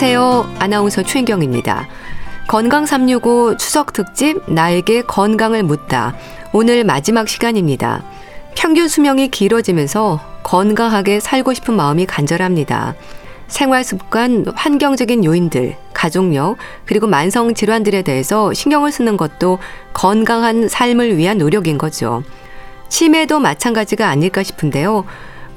[0.00, 0.54] 안녕하세요.
[0.60, 1.88] 아나운서 최인경입니다.
[2.46, 6.14] 건강 365 추석 특집 나에게 건강을 묻다.
[6.52, 8.04] 오늘 마지막 시간입니다.
[8.54, 12.94] 평균 수명이 길어지면서 건강하게 살고 싶은 마음이 간절합니다.
[13.48, 19.58] 생활 습관, 환경적인 요인들, 가족력, 그리고 만성 질환들에 대해서 신경을 쓰는 것도
[19.94, 22.22] 건강한 삶을 위한 노력인 거죠.
[22.88, 25.04] 치매도 마찬가지가 아닐까 싶은데요.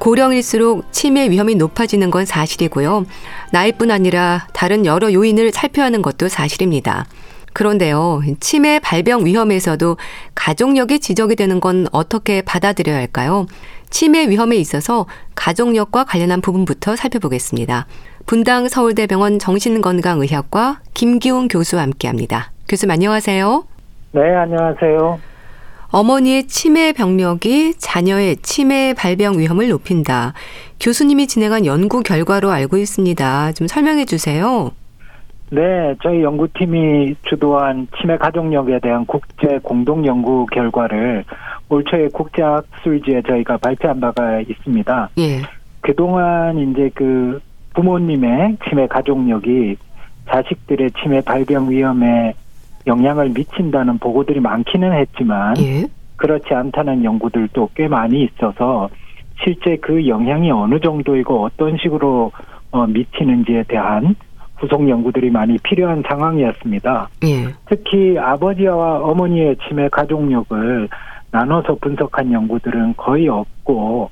[0.01, 3.05] 고령일수록 치매 위험이 높아지는 건 사실이고요.
[3.51, 7.05] 나이뿐 아니라 다른 여러 요인을 살펴야 하는 것도 사실입니다.
[7.53, 9.97] 그런데요, 치매 발병 위험에서도
[10.33, 13.45] 가족력이 지적이 되는 건 어떻게 받아들여야 할까요?
[13.91, 17.85] 치매 위험에 있어서 가족력과 관련한 부분부터 살펴보겠습니다.
[18.25, 22.51] 분당 서울대병원 정신건강의학과 김기훈 교수와 함께 합니다.
[22.67, 23.65] 교수님 안녕하세요.
[24.13, 25.30] 네, 안녕하세요.
[25.91, 30.33] 어머니의 치매 병력이 자녀의 치매 발병 위험을 높인다.
[30.79, 33.51] 교수님이 진행한 연구 결과로 알고 있습니다.
[33.53, 34.71] 좀 설명해 주세요.
[35.49, 41.25] 네, 저희 연구팀이 주도한 치매 가족력에 대한 국제 공동 연구 결과를
[41.67, 45.09] 올 초에 국제학술지에 저희가 발표한 바가 있습니다.
[45.19, 45.41] 예.
[45.81, 47.41] 그동안 이제 그
[47.73, 49.75] 부모님의 치매 가족력이
[50.29, 52.33] 자식들의 치매 발병 위험에
[52.87, 55.85] 영향을 미친다는 보고들이 많기는 했지만 예.
[56.15, 58.89] 그렇지 않다는 연구들도 꽤 많이 있어서
[59.43, 62.31] 실제 그 영향이 어느 정도이고 어떤 식으로
[62.71, 64.15] 어, 미치는지에 대한
[64.57, 67.09] 후속 연구들이 많이 필요한 상황이었습니다.
[67.25, 67.47] 예.
[67.65, 70.87] 특히 아버지와 어머니의 치매 가족력을
[71.31, 74.11] 나눠서 분석한 연구들은 거의 없고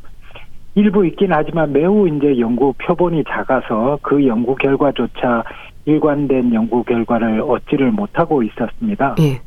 [0.75, 5.43] 일부 있긴 하지만 매우 이제 연구 표본이 작아서 그 연구 결과조차
[5.85, 9.15] 일관된 연구 결과를 얻지를 못하고 있었습니다.
[9.19, 9.41] 예.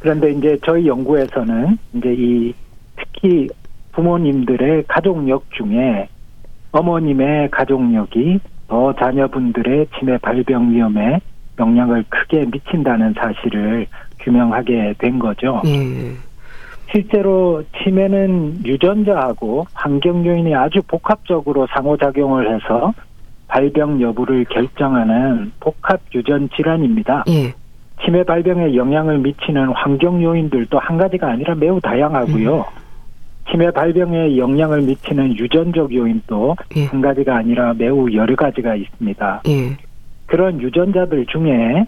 [0.00, 2.54] 그런데 이제 저희 연구에서는 이제 이
[2.96, 3.48] 특히
[3.92, 6.08] 부모님들의 가족력 중에
[6.72, 11.20] 어머님의 가족력이 더 자녀분들의 치매 발병 위험에
[11.58, 13.86] 영향을 크게 미친다는 사실을
[14.20, 15.62] 규명하게 된 거죠.
[15.66, 16.12] 예.
[16.90, 22.92] 실제로 치매는 유전자하고 환경 요인이 아주 복합적으로 상호작용을 해서
[23.54, 27.22] 발병 여부를 결정하는 복합 유전 질환입니다.
[27.28, 27.54] 예.
[28.04, 32.56] 치매 발병에 영향을 미치는 환경 요인들도 한 가지가 아니라 매우 다양하고요.
[32.56, 32.62] 음.
[33.48, 36.86] 치매 발병에 영향을 미치는 유전적 요인도 예.
[36.86, 39.42] 한 가지가 아니라 매우 여러 가지가 있습니다.
[39.46, 39.76] 예.
[40.26, 41.86] 그런 유전자들 중에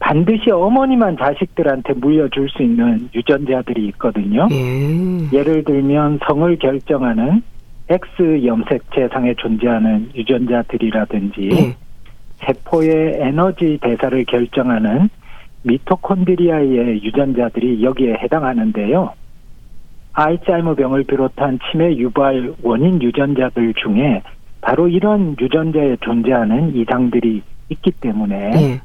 [0.00, 4.48] 반드시 어머니만 자식들한테 물려줄 수 있는 유전자들이 있거든요.
[4.50, 5.32] 예.
[5.32, 7.42] 예를 들면 성을 결정하는
[7.90, 11.76] X 염색체상에 존재하는 유전자들이라든지 예.
[12.46, 15.08] 세포의 에너지 대사를 결정하는
[15.62, 19.12] 미토콘드리아의 유전자들이 여기에 해당하는데요.
[20.12, 24.22] 알츠하이머 병을 비롯한 치매 유발 원인 유전자들 중에
[24.60, 28.80] 바로 이런 유전자에 존재하는 이상들이 있기 때문에 예.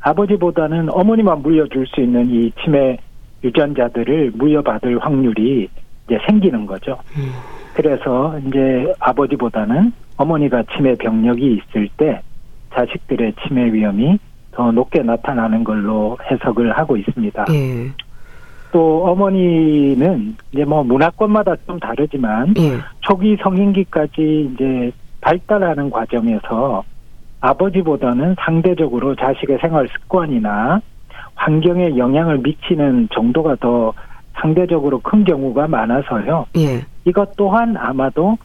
[0.00, 2.96] 아버지보다는 어머니만 물려줄 수 있는 이 치매
[3.44, 5.68] 유전자들을 물려받을 확률이
[6.06, 6.98] 이제 생기는 거죠.
[7.16, 7.57] 음.
[7.78, 12.20] 그래서 이제 아버지보다는 어머니가 치매 병력이 있을 때
[12.74, 14.18] 자식들의 치매 위험이
[14.50, 17.44] 더 높게 나타나는 걸로 해석을 하고 있습니다.
[17.52, 17.88] 예.
[18.72, 22.78] 또 어머니는 이제 뭐 문화권마다 좀 다르지만 예.
[23.02, 24.90] 초기 성인기까지 이제
[25.20, 26.82] 발달하는 과정에서
[27.40, 30.80] 아버지보다는 상대적으로 자식의 생활 습관이나
[31.36, 33.92] 환경에 영향을 미치는 정도가 더
[34.40, 36.46] 상대적으로 큰 경우가 많아서요.
[36.56, 36.80] 예.
[37.08, 38.36] 이것 또한 아마도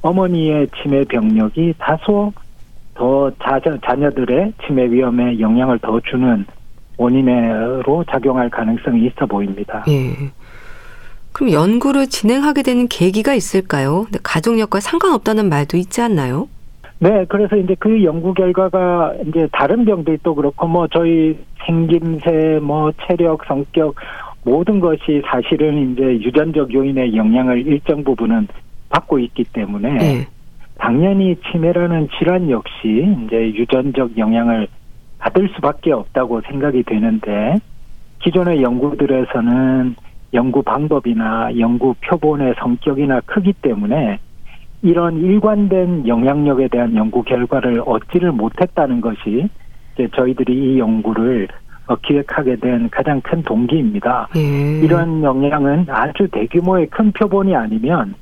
[0.00, 2.32] 어머니의 치매 병력이 다소
[2.94, 6.44] 더 자녀, 자녀들의 치매 위험에 영향을 더 주는
[6.96, 9.84] 원인으로 작용할 가능성이 있어 보입니다.
[9.88, 10.30] 예.
[11.32, 14.06] 그럼 연구를 진행하게 되는 계기가 있을까요?
[14.22, 16.48] 가족력과 상관없다는 말도 있지 않나요?
[16.98, 21.36] 네, 그래서 이제 그 연구 결과가 이제 다른 병들도 그렇고 뭐 저희
[21.66, 23.96] 생김새, 뭐 체력, 성격
[24.44, 28.48] 모든 것이 사실은 이제 유전적 요인의 영향을 일정 부분은
[28.88, 30.26] 받고 있기 때문에 예.
[30.78, 34.66] 당연히 치매라는 질환 역시 이제 유전적 영향을
[35.18, 37.56] 받을 수밖에 없다고 생각이 되는데
[38.20, 39.94] 기존의 연구들에서는
[40.34, 44.18] 연구 방법이나 연구 표본의 성격이나 크기 때문에
[44.82, 49.48] 이런 일관된 영향력에 대한 연구 결과를 얻지를 못했다는 것이
[49.94, 51.61] 이제 저희들이 이 연구를 어,
[52.02, 54.28] 기획하게 된 가장 큰 동기입니다.
[54.36, 54.80] 예.
[54.80, 58.14] 이런 영향은 아주 대규모의 큰 표본이 아니면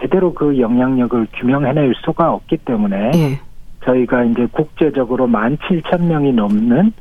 [0.00, 3.40] 제대로 그 영향력을 규명해낼 수가 없기 때문에 예.
[3.84, 6.92] 저희가 이제 국제적으로 17,000명이 넘는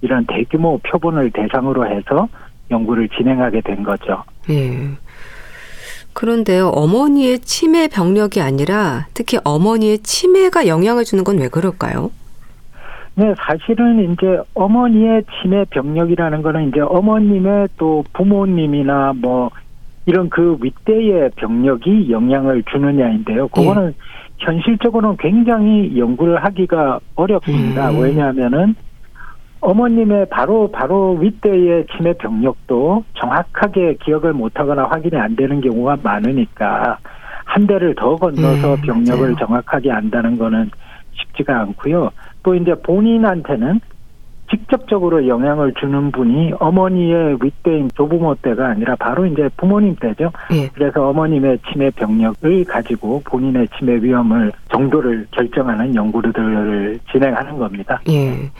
[0.00, 2.28] 이런 대규모 표본을 대상으로 해서
[2.70, 4.24] 연구를 진행하게 된 거죠.
[4.50, 4.88] 예.
[6.14, 12.10] 그런데요, 어머니의 치매 병력이 아니라 특히 어머니의 치매가 영향을 주는 건 왜 그럴까요?
[13.14, 19.50] 네, 사실은 이제 어머니의 치매 병력이라는 거는 이제 어머님의 또 부모님이나 뭐
[20.06, 23.48] 이런 그 윗대의 병력이 영향을 주느냐인데요.
[23.48, 23.92] 그거는 예.
[24.38, 27.90] 현실적으로는 굉장히 연구를 하기가 어렵습니다.
[27.90, 28.00] 음.
[28.00, 28.74] 왜냐하면은
[29.60, 36.98] 어머님의 바로 바로 윗대의 치매 병력도 정확하게 기억을 못하거나 확인이 안 되는 경우가 많으니까
[37.44, 39.36] 한 대를 더 건너서 네, 병력을 맞아요.
[39.36, 40.70] 정확하게 안다는 거는
[41.12, 42.10] 쉽지가 않고요.
[42.42, 43.80] 또 이제 본인한테는
[44.50, 50.30] 직접적으로 영향을 주는 분이 어머니의 윗대인 조부모 때가 아니라 바로 이제 부모님 때죠.
[50.52, 50.68] 예.
[50.74, 58.00] 그래서 어머님의 치매 병력을 가지고 본인의 치매 위험을 정도를 결정하는 연구들을 진행하는 겁니다.
[58.10, 58.50] 예.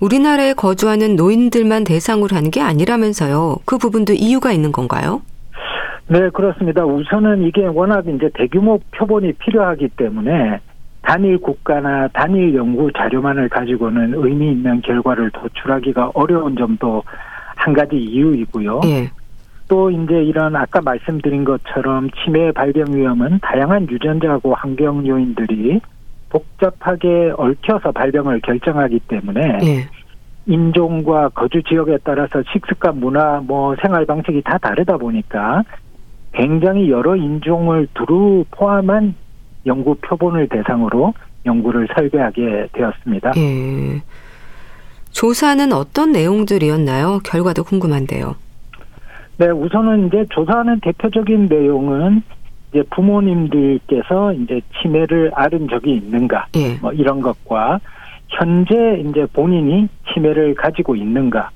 [0.00, 3.56] 우리나라에 거주하는 노인들만 대상으로 하는 게 아니라면서요.
[3.64, 5.22] 그 부분도 이유가 있는 건가요?
[6.06, 6.84] 네, 그렇습니다.
[6.86, 10.60] 우선은 이게 워낙 이제 대규모 표본이 필요하기 때문에
[11.08, 17.02] 단일 국가나 단일 연구 자료만을 가지고는 의미 있는 결과를 도출하기가 어려운 점도
[17.56, 18.80] 한 가지 이유이고요.
[18.84, 19.10] 예.
[19.68, 25.80] 또 이제 이런 아까 말씀드린 것처럼 치매 발병 위험은 다양한 유전자하고 환경 요인들이
[26.28, 29.88] 복잡하게 얽혀서 발병을 결정하기 때문에 예.
[30.44, 35.62] 인종과 거주 지역에 따라서 식습관, 문화, 뭐 생활 방식이 다 다르다 보니까
[36.32, 39.14] 굉장히 여러 인종을 두루 포함한
[39.68, 41.14] 연구 표본을 대상으로
[41.46, 43.32] 연구를 설계하게 되었습니다.
[43.36, 44.02] 예.
[45.12, 47.20] 조사는 어떤 내용들이었나요?
[47.24, 48.36] 결과도 궁금한데요.
[49.38, 52.22] 네, 우선은 이제 조사하는 대표적인 내용은
[52.70, 56.74] 이제 부모님들께서 이제 치매를 앓은 적이 있는가, 예.
[56.80, 57.80] 뭐 이런 것과
[58.28, 61.50] 현재 이제 본인이 치매를 가지고 있는가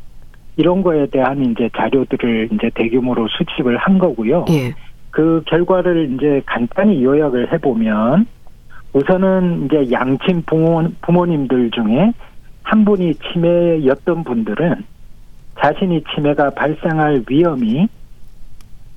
[0.56, 4.44] 이런 거에 대한 이제 자료들을 이제 대규모로 수집을 한 거고요.
[4.50, 4.75] 예.
[5.12, 8.26] 그 결과를 이제 간단히 요약을 해보면
[8.94, 12.12] 우선은 이제 양친 부모, 부모님들 중에
[12.62, 14.85] 한 분이 치매였던 분들은
[15.61, 17.88] 자신이 치매가 발생할 위험이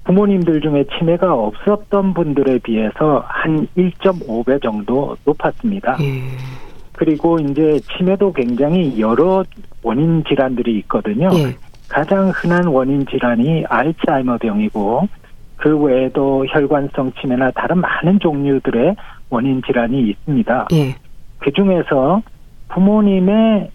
[0.06, 5.98] 부모님들 중에 치매가 없었던 분들에 비해서 한 1.5배 정도 높았습니다.
[6.02, 6.22] 예.
[6.94, 9.44] 그리고 이제 치매도 굉장히 여러
[9.84, 11.28] 원인 질환들이 있거든요.
[11.34, 11.56] 예.
[11.90, 15.08] 가장 흔한 원인 질환이 알츠하이머병이고
[15.58, 18.96] 그 외에도 혈관성 치매나 다른 많은 종류들의
[19.30, 20.68] 원인 질환이 있습니다.
[20.74, 20.96] 예.
[21.40, 22.22] 그 중에서
[22.70, 23.72] 부모님의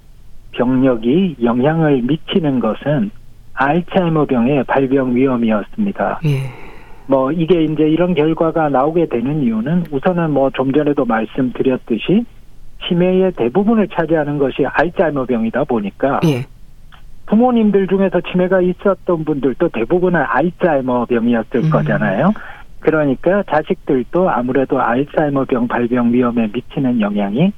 [0.52, 3.10] 병력이 영향을 미치는 것은
[3.54, 6.20] 알츠하이머 병의 발병 위험이었습니다.
[6.24, 6.38] 예.
[7.06, 12.24] 뭐 이게 이제 이런 결과가 나오게 되는 이유는 우선은 뭐 좀 전에도 말씀드렸듯이
[12.86, 16.44] 치매의 대부분을 차지하는 것이 알츠하이머 병이다 보니까 예.
[17.30, 21.70] 부모님들 중에서 치매가 있었던 분들도 대부분은 알츠하이머 병이었을 음.
[21.70, 22.32] 거잖아요.
[22.80, 27.52] 그러니까 자식들도 아무래도 알츠하이머 병 발병 위험에 미치는 영향이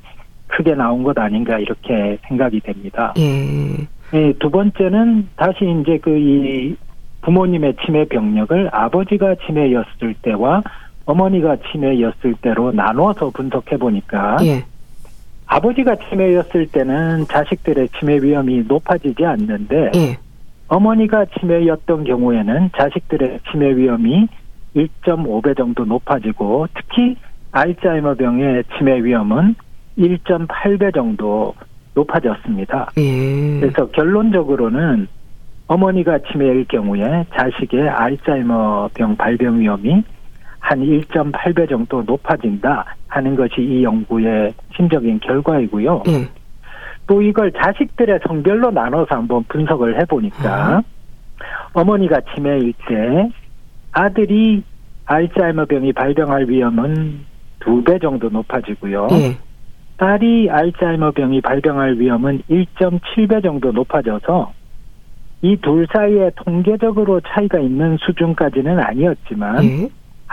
[0.49, 3.15] 크게 나온 것 아닌가 이렇게 생각이 됩니다.
[3.17, 3.87] 예.
[4.13, 6.77] 네, 두 번째는 다시 이제 그 이
[7.23, 10.63] 부모님의 치매 병력을 아버지가 치매였을 때와
[11.07, 14.65] 어머니가 치매였을 때로 나눠서 분석해 보니까 예.
[15.53, 20.19] 아버지가 치매였을 때는 자식들의 치매 위험이 높아지지 않는데 예.
[20.69, 24.29] 어머니가 치매였던 경우에는 자식들의 치매 위험이
[24.75, 27.17] 1.5배 정도 높아지고 특히
[27.51, 29.55] 알츠하이머병의 치매 위험은
[29.99, 31.55] 1.8배 정도
[31.95, 32.91] 높아졌습니다.
[32.97, 33.61] 예.
[33.61, 35.07] 그래서 결론적으로는
[35.67, 40.03] 어머니가 치매일 경우에 자식의 알츠하이머병 발병 위험이
[40.63, 46.03] 한 1.8배 정도 높아진다 하는 것이 이 연구의 심적인 결과이고요.
[46.07, 46.29] 네.
[47.09, 50.83] 또 이걸 자식들의 성별로 나눠서 한번 분석을 해보니까 아.
[51.73, 53.29] 어머니가 치매일 때
[53.91, 54.63] 아들이
[55.07, 57.21] 알츠하이머병이 발병할 위험은
[57.59, 59.09] 두 배 정도 높아지고요.
[59.09, 59.37] 네.
[59.97, 64.53] 딸이 알츠하이머병이 발병할 위험은 1.7배 정도 높아져서
[65.43, 69.89] 이 둘 사이에 통계적으로 차이가 있는 수준까지는 아니었지만 네.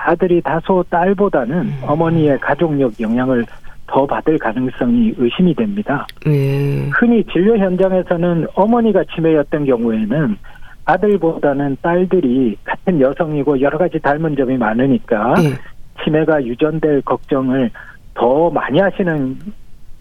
[0.06, 1.80] 아들이 다소 딸보다는 음.
[1.84, 3.46] 어머니의 가족력 영향을
[3.88, 6.06] 더 받을 가능성이 의심이 됩니다.
[6.28, 6.90] 음.
[6.94, 10.38] 흔히 진료 현장에서는 어머니가 치매였던 경우에는
[10.86, 15.56] 아들보다는 딸들이 같은 여성이고 여러 가지 닮은 점이 많으니까 음.
[16.04, 17.70] 치매가 유전될 걱정을
[18.14, 19.38] 더 많이 하시는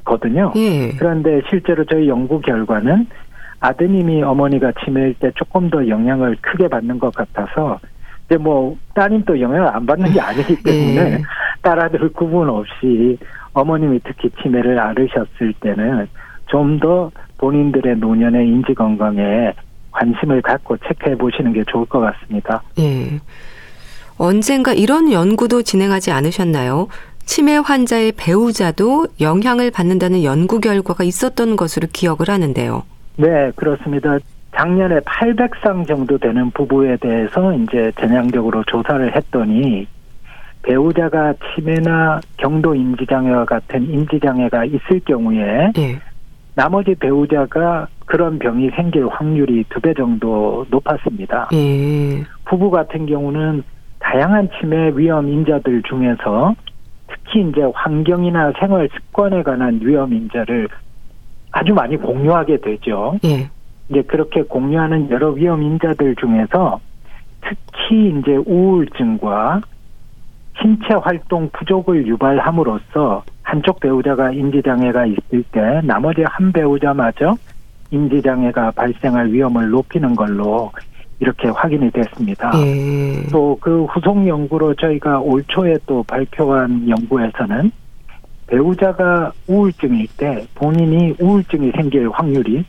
[0.04, 0.52] 거든요.
[0.56, 0.90] 예.
[0.98, 3.06] 그런데 실제로 저희 연구 결과는
[3.60, 7.78] 아드님이 어머니가 치매일 때 조금 더 영향을 크게 받는 것 같아서
[8.28, 11.22] 이제 뭐 따님도 영향을 안 받는 게 아니기 때문에 네.
[11.62, 13.18] 딸아들 구분 없이
[13.54, 16.06] 어머님이 특히 치매를 앓으셨을 때는
[16.46, 19.52] 좀 더 본인들의 노년의 인지 건강에
[19.92, 22.62] 관심을 갖고 체크해 보시는 게 좋을 것 같습니다.
[22.78, 23.20] 예.
[24.18, 26.88] 언젠가 이런 연구도 진행하지 않으셨나요?
[27.24, 32.82] 치매 환자의 배우자도 영향을 받는다는 연구 결과가 있었던 것으로 기억을 하는데요.
[33.16, 34.18] 네, 그렇습니다.
[34.58, 39.86] 작년에 800상 정도 되는 부부에 대해서 이제 전향적으로 조사를 했더니
[40.62, 45.98] 배우자가 치매나 경도 인지장애와 같은 인지장애가 있을 경우에 네.
[46.56, 51.48] 나머지 배우자가 그런 병이 생길 확률이 두 배 정도 높았습니다.
[51.52, 52.24] 예.
[52.46, 53.62] 부부 같은 경우는
[54.00, 56.54] 다양한 치매 위험 인자들 중에서
[57.06, 60.68] 특히 이제 환경이나 생활 습관에 관한 위험 인자를
[61.52, 63.16] 아주 많이 공유하게 되죠.
[63.24, 63.48] 예.
[63.88, 66.80] 이제 그렇게 공유하는 여러 위험 인자들 중에서
[67.40, 69.62] 특히 이제 우울증과
[70.60, 77.36] 신체 활동 부족을 유발함으로써 한쪽 배우자가 인지장애가 있을 때 나머지 한 배우자마저
[77.90, 80.70] 인지장애가 발생할 위험을 높이는 걸로
[81.20, 82.52] 이렇게 확인이 됐습니다.
[82.56, 83.26] 예.
[83.32, 87.70] 또그 후속 연구로 저희가 올 초에 또 발표한 연구에서는
[88.46, 92.64] 배우자가 우울증일 때 본인이 우울증이 생길 확률이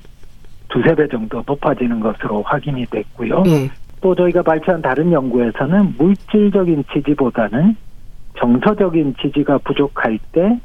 [0.70, 3.44] 두세 배 정도 높아지는 것으로 확인이 됐고요.
[3.48, 3.70] 예.
[4.02, 7.76] 또 저희가 발표한 다른 연구에서는 물질적인 지지보다는
[8.38, 10.60] 정서적인 지지가 부족할 때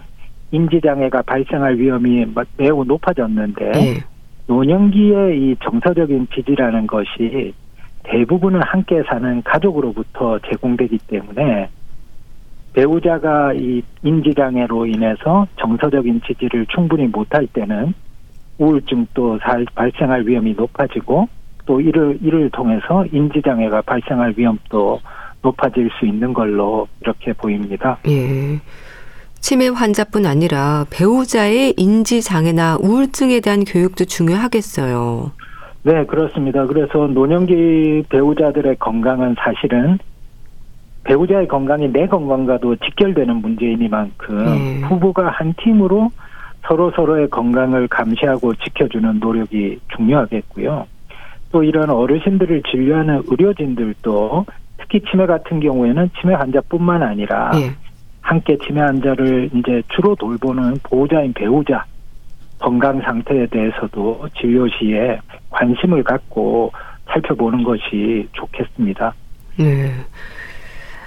[0.52, 4.04] 인지장애가 발생할 위험이 매우 높아졌는데 예.
[4.46, 7.54] 노년기의 이 정서적인 지지라는 것이
[8.04, 11.70] 대부분은 함께 사는 가족으로부터 제공되기 때문에
[12.74, 17.94] 배우자가 이 인지장애로 인해서 정서적인 지지를 충분히 못할 때는
[18.58, 21.28] 우울증도 살- 발생할 위험이 높아지고
[21.66, 25.00] 또 이를 이를 통해서 인지 장애가 발생할 위험도
[25.42, 27.98] 높아질 수 있는 걸로 이렇게 보입니다.
[28.08, 28.60] 예.
[29.40, 35.32] 치매 환자뿐 아니라 배우자의 인지 장애나 우울증에 대한 교육도 중요하겠어요.
[35.82, 36.66] 네, 그렇습니다.
[36.66, 39.98] 그래서 노년기 배우자들의 건강은 사실은
[41.04, 44.80] 배우자의 건강이 내 건강과도 직결되는 문제이니만큼 네.
[44.88, 46.10] 부부가 한 팀으로
[46.66, 50.86] 서로 서로의 건강을 감시하고 지켜주는 노력이 중요하겠고요.
[51.52, 54.46] 또 이런 어르신들을 진료하는 의료진들도
[54.78, 57.70] 특히 치매 같은 경우에는 치매 환자뿐만 아니라 예.
[58.20, 61.84] 함께 치매 환자를 이제 주로 돌보는 보호자인 배우자
[62.58, 65.18] 건강 상태에 대해서도 진료 시에
[65.50, 66.72] 관심을 갖고
[67.06, 69.12] 살펴보는 것이 좋겠습니다.
[69.58, 69.92] 네.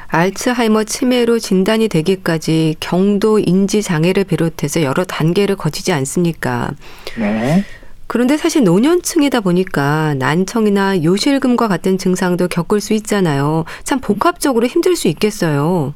[0.10, 6.72] 알츠하이머 치매로 진단이 되기까지 경도 인지 장애를 비롯해서 여러 단계를 거치지 않습니까?
[7.18, 7.64] 네.
[8.08, 13.66] 그런데 사실 노년층이다 보니까 난청이나 요실금과 같은 증상도 겪을 수 있잖아요.
[13.84, 15.94] 참 복합적으로 힘들 수 있겠어요.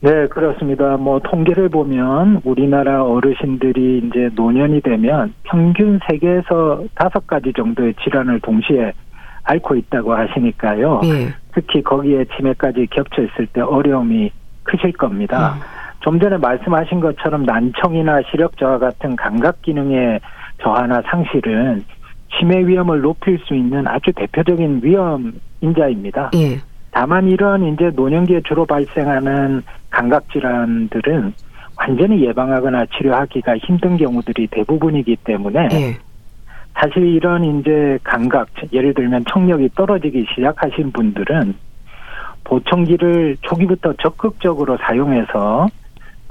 [0.00, 0.96] 네, 그렇습니다.
[0.96, 8.92] 뭐 통계를 보면 우리나라 어르신들이 이제 노년이 되면 평균 세개에서 다섯 가지 정도의 질환을 동시에
[9.44, 11.00] 앓고 있다고 하시니까요.
[11.04, 11.34] 예.
[11.54, 14.30] 특히 거기에 치매까지 겹쳐 있을 때 어려움이
[14.64, 15.56] 크실 겁니다.
[16.00, 20.20] 좀 전에 말씀하신 것처럼 난청이나 시력 저하 같은 감각 기능의
[20.62, 21.84] 저하나 상실은
[22.38, 26.30] 치매 위험을 높일 수 있는 아주 대표적인 위험 인자입니다.
[26.34, 26.58] 예.
[26.90, 31.32] 다만 이런 이제 노년기에 주로 발생하는 감각 질환들은
[31.76, 35.98] 완전히 예방하거나 치료하기가 힘든 경우들이 대부분이기 때문에 예.
[36.74, 41.54] 사실 이런 이제 감각, 예를 들면 청력이 떨어지기 시작하신 분들은
[42.44, 45.68] 보청기를 초기부터 적극적으로 사용해서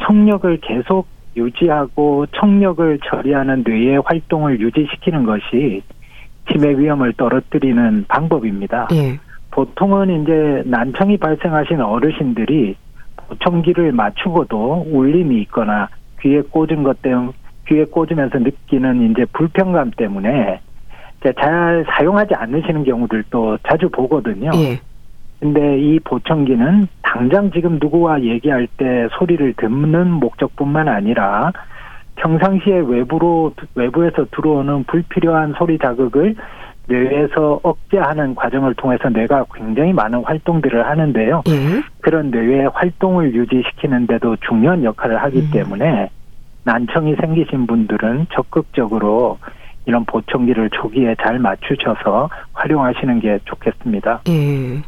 [0.04, 1.08] 청력을 계속
[1.38, 5.82] 유지하고 청력을 처리하는 뇌의 활동을 유지시키는 것이
[6.52, 8.88] 치매 위험을 떨어뜨리는 방법입니다.
[8.94, 9.20] 예.
[9.52, 12.76] 보통은 이제 난청이 발생하신 어르신들이
[13.16, 15.88] 보청기를 맞추고도 울림이 있거나
[16.22, 17.32] 귀에 꽂은 것 때문에
[17.68, 20.60] 귀에 꽂으면서 느끼는 이제 불편감 때문에
[21.40, 24.50] 잘 사용하지 않으시는 경우들도 자주 보거든요.
[24.56, 24.80] 예.
[25.40, 31.52] 근데 이 보청기는 당장 지금 누구와 얘기할 때 소리를 듣는 목적뿐만 아니라
[32.16, 36.36] 평상시에 외부로 외부에서 들어오는 불필요한 소리 자극을
[36.88, 41.44] 뇌에서 억제하는 과정을 통해서 뇌가 굉장히 많은 활동들을 하는데요.
[41.48, 41.82] 예.
[42.02, 45.50] 그런 뇌의 활동을 유지시키는데도 중요한 역할을 하기 음.
[45.52, 46.10] 때문에
[46.64, 49.40] 난청이 생기신 분들은 적극적으로
[49.86, 54.22] 이런 보청기를 초기에 잘 맞추셔서 활용하시는 게 좋겠습니다.
[54.30, 54.82] 예.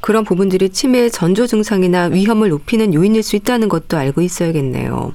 [0.00, 5.14] 그런 부분들이 치매의 전조 증상이나 위험을 높이는 요인일 수 있다는 것도 알고 있어야겠네요.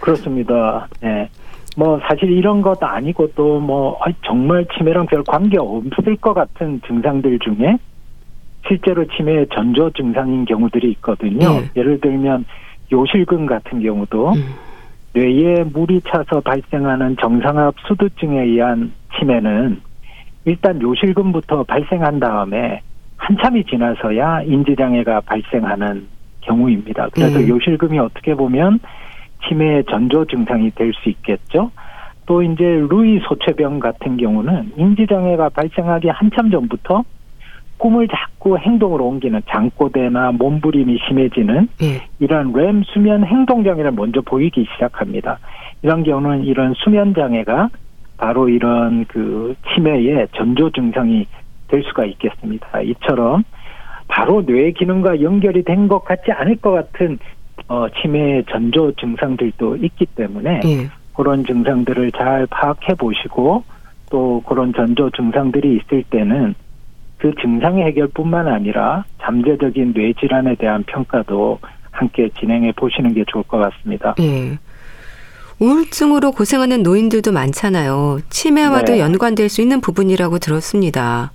[0.00, 0.88] 그렇습니다.
[1.00, 1.30] 네.
[1.76, 7.38] 뭐 사실 이런 것 아니고 또 뭐 정말 치매랑 별 관계 없을 것 같은 증상들
[7.38, 7.78] 중에
[8.68, 11.60] 실제로 치매의 전조 증상인 경우들이 있거든요.
[11.60, 11.70] 네.
[11.76, 12.44] 예를 들면
[12.92, 14.54] 요실금 같은 경우도 음.
[15.12, 19.80] 뇌에 물이 차서 발생하는 정상압 수두증에 의한 치매는
[20.44, 22.80] 일단 요실금부터 발생한 다음에
[23.16, 26.06] 한참이 지나서야 인지장애가 발생하는
[26.40, 27.08] 경우입니다.
[27.12, 27.48] 그래서 음.
[27.48, 28.80] 요실금이 어떻게 보면
[29.46, 31.70] 치매의 전조 증상이 될 수 있겠죠.
[32.26, 37.02] 또 이제 루이 소체병 같은 경우는 인지장애가 발생하기 한참 전부터
[37.80, 42.02] 꿈을 자꾸 행동으로 옮기는 잠꼬대나 몸부림이 심해지는 예.
[42.20, 45.38] 이런 렘 수면 행동 장애를 먼저 보이기 시작합니다.
[45.82, 47.70] 이런 경우는 이런 수면 장애가
[48.18, 51.26] 바로 이런 그 치매의 전조 증상이
[51.68, 52.82] 될 수가 있겠습니다.
[52.82, 53.44] 이처럼
[54.08, 57.18] 바로 뇌 기능과 연결이 된 것 같지 않을 것 같은
[57.68, 60.88] 어, 치매의 전조 증상들도 있기 때문에 예.
[61.14, 63.64] 그런 증상들을 잘 파악해 보시고
[64.10, 66.54] 또 그런 전조 증상들이 있을 때는
[67.20, 71.58] 그 증상의 해결뿐만 아니라 잠재적인 뇌 질환에 대한 평가도
[71.90, 74.14] 함께 진행해 보시는 게 좋을 것 같습니다.
[74.20, 74.58] 예.
[75.60, 78.20] 우울증으로 고생하는 노인들도 많잖아요.
[78.30, 79.00] 치매와도 네.
[79.00, 81.32] 연관될 수 있는 부분이라고 들었습니다.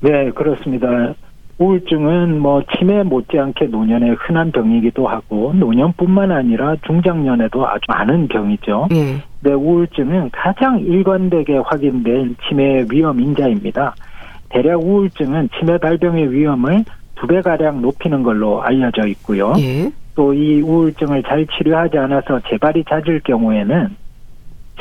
[0.00, 1.14] 네, 그렇습니다.
[1.58, 8.88] 우울증은 뭐 치매 못지않게 노년의 흔한 병이기도 하고 노년뿐만 아니라 중장년에도 아주 많은 병이죠.
[8.92, 9.22] 예.
[9.40, 13.94] 네, 우울증은 가장 일관되게 확인된 치매의 위험 인자입니다.
[14.54, 16.84] 대략 우울증은 치매 발병의 위험을
[17.16, 19.52] 두 배가량 높이는 걸로 알려져 있고요.
[19.58, 19.90] 예.
[20.14, 23.96] 또이 우울증을 잘 치료하지 않아서 재발이 잦을 경우에는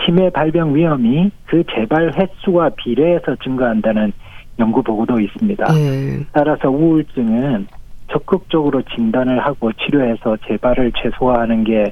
[0.05, 4.13] 치매 발병 위험이 그 재발 횟수와 비례해서 증가한다는
[4.59, 5.65] 연구 보고도 있습니다.
[5.75, 6.23] 예.
[6.31, 7.65] 따라서 우울증은
[8.11, 11.91] 적극적으로 진단을 하고 치료해서 재발을 최소화하는 게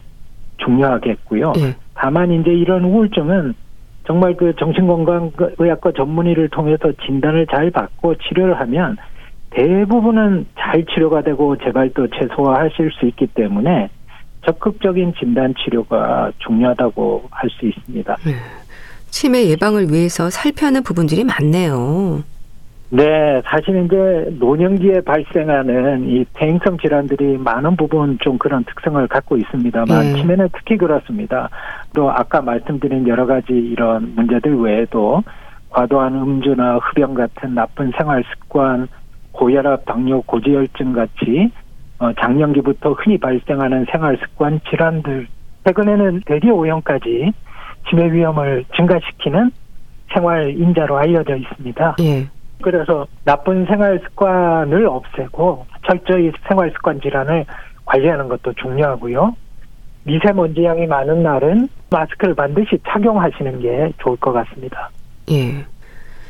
[0.58, 1.54] 중요하겠고요.
[1.58, 1.76] 예.
[1.96, 3.56] 다만 이제 이런 우울증은
[4.06, 8.98] 정말 그 정신건강의학과 전문의를 통해서 진단을 잘 받고 치료를 하면
[9.52, 13.90] 대부분은 잘 치료가 되고 재발도 최소화하실 수 있기 때문에
[14.46, 18.18] 적극적인 진단 치료가 중요하다고 할 수 있습니다.
[19.10, 22.24] 치매 예방을 위해서 살펴야 하는 부분들이 많네요.
[22.94, 30.06] 네, 사실 이제 노년기에 발생하는 이 퇴행성 질환들이 많은 부분 좀 그런 특성을 갖고 있습니다만
[30.08, 30.14] 예.
[30.16, 31.50] 치매는 특히 그렇습니다.
[31.96, 35.24] 또 아까 말씀드린 여러 가지 이런 문제들 외에도
[35.70, 38.90] 과도한 음주나 흡연 같은 나쁜 생활 습관,
[39.32, 41.50] 고혈압, 당뇨, 고지혈증 같이
[41.98, 45.28] 어, 장년기부터 흔히 발생하는 생활 습관 질환들
[45.66, 47.32] 최근에는 대리 오염까지
[47.90, 49.52] 치매 위험을 증가시키는
[50.14, 51.96] 생활 인자로 알려져 있습니다.
[52.02, 52.41] 예.
[52.62, 57.46] 그래서 나쁜 생활 습관을 없애고 철저히 생활 습관 질환을
[57.86, 59.36] 관리하는 것도 중요하고요.
[60.04, 64.90] 미세먼지 양이 많은 날은 마스크를 반드시 착용하시는 게 좋을 것 같습니다.
[65.32, 65.66] 예.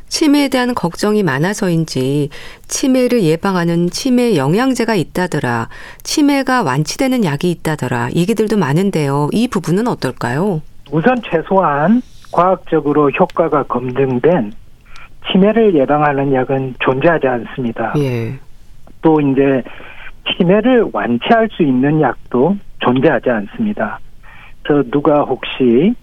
[0.07, 2.29] 치매에 대한 걱정이 많아서인지
[2.67, 5.69] 치매를 예방하는 치매 영양제가 있다더라.
[6.03, 8.09] 치매가 완치되는 약이 있다더라.
[8.13, 9.29] 얘기들도 많은데요.
[9.31, 10.61] 이 부분은 어떨까요?
[10.91, 12.01] 우선 최소한
[12.33, 14.51] 과학적으로 효과가 검증된
[15.31, 17.93] 치매를 예방하는 약은 존재하지 않습니다.
[17.97, 18.33] 예.
[19.01, 19.63] 또 이제
[20.37, 23.99] 치매를 완치할 수 있는 약도 존재하지 않습니다.
[24.63, 25.93] 그래서 누가 혹시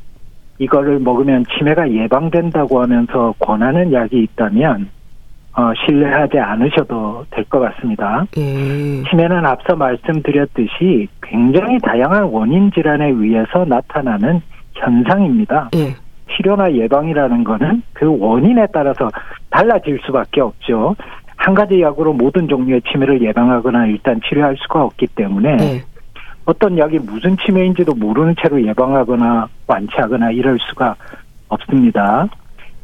[0.59, 4.89] 이거를 먹으면 치매가 예방된다고 하면서 권하는 약이 있다면
[5.55, 8.25] 어, 신뢰하지 않으셔도 될 것 같습니다.
[8.37, 9.03] 예.
[9.11, 14.41] 치매는 앞서 말씀드렸듯이 굉장히 다양한 원인 질환에 의해서 나타나는
[14.75, 15.71] 현상입니다.
[15.77, 15.95] 예.
[16.31, 19.11] 치료나 예방이라는 거는 그 원인에 따라서
[19.51, 20.95] 달라질 수밖에 없죠.
[21.37, 25.83] 한 가지 약으로 모든 종류의 치매를 예방하거나 일단 치료할 수가 없기 때문에 예.
[26.45, 30.97] 어떤 약이 무슨 치매인지도 모르는 채로 예방하거나 완치하거나 이럴 수가
[31.49, 32.27] 없습니다.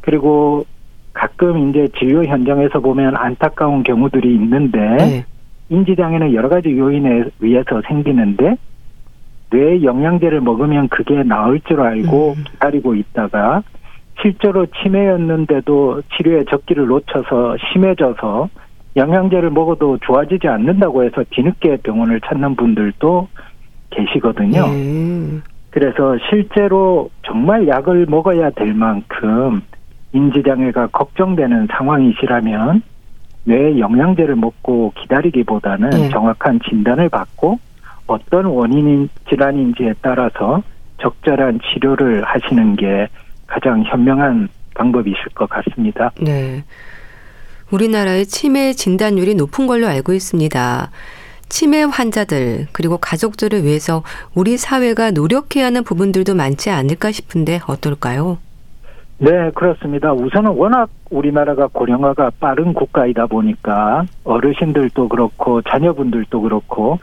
[0.01, 0.65] 그리고
[1.13, 5.25] 가끔 이제 진료 현장에서 보면 안타까운 경우들이 있는데 예.
[5.69, 8.55] 인지장애는 여러 가지 요인에 의해서 생기는데
[9.55, 12.43] 뇌 영양제를 먹으면 그게 나을 줄 알고 음.
[12.45, 13.63] 기다리고 있다가
[14.21, 18.49] 실제로 치매였는데도 치료의 적기를 놓쳐서 심해져서
[18.97, 23.27] 영양제를 먹어도 좋아지지 않는다고 해서 뒤늦게 병원을 찾는 분들도
[23.91, 24.65] 계시거든요.
[24.67, 25.41] 예.
[25.69, 29.61] 그래서 실제로 정말 약을 먹어야 될 만큼
[30.13, 32.81] 인지장애가 걱정되는 상황이시라면
[33.45, 36.09] 뇌 영양제를 먹고 기다리기보다는 네.
[36.09, 37.59] 정확한 진단을 받고
[38.07, 40.63] 어떤 원인인 질환인지에 따라서
[41.01, 43.07] 적절한 치료를 하시는 게
[43.47, 46.11] 가장 현명한 방법이실 것 같습니다.
[46.19, 46.63] 네.
[47.71, 50.91] 우리나라의 치매 진단율이 높은 걸로 알고 있습니다.
[51.49, 58.39] 치매 환자들 그리고 가족들을 위해서 우리 사회가 노력해야 하는 부분들도 많지 않을까 싶은데 어떨까요?
[59.17, 60.11] 네, 그렇습니다.
[60.13, 66.99] 우선은 워낙 우리나라가 고령화가 빠른 국가이다 보니까 어르신들도 그렇고 자녀분들도 그렇고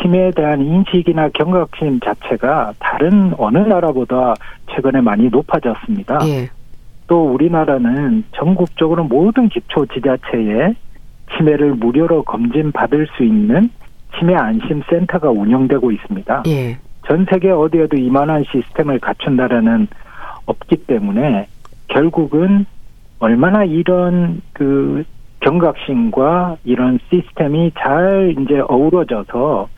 [0.00, 4.34] 치매에 대한 인식이나 경각심 자체가 다른 어느 나라보다
[4.70, 6.20] 최근에 많이 높아졌습니다.
[6.28, 6.48] 예.
[7.08, 10.74] 또 우리나라는 전국적으로 모든 기초 지자체에
[11.36, 13.70] 치매를 무료로 검진 받을 수 있는
[14.16, 16.44] 치매 안심 센터가 운영되고 있습니다.
[16.46, 16.78] 예.
[17.06, 19.88] 전 세계 어디에도 이만한 시스템을 갖춘다라는
[20.46, 21.48] 없기 때문에
[21.88, 22.66] 결국은
[23.18, 25.04] 얼마나 이런 그
[25.40, 29.68] 경각심과 이런 시스템이 잘 이제 어우러져서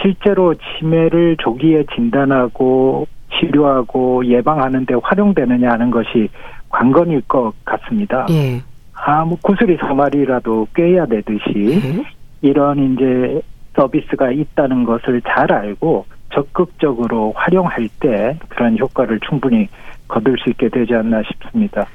[0.00, 3.06] 실제로 치매를 조기에 진단하고
[3.38, 6.28] 치료하고 예방하는 데 활용되느냐 하는 것이
[6.68, 8.26] 관건일 것 같습니다.
[8.30, 8.60] 예.
[8.94, 12.04] 아무 구슬이 서말이라도 꿰야 되듯이 예.
[12.42, 13.40] 이런 이제
[13.76, 19.68] 서비스가 있다는 것을 잘 알고 적극적으로 활용할 때 그런 효과를 충분히
[20.08, 21.86] 거둘 수 있게 되지 않나 싶습니다.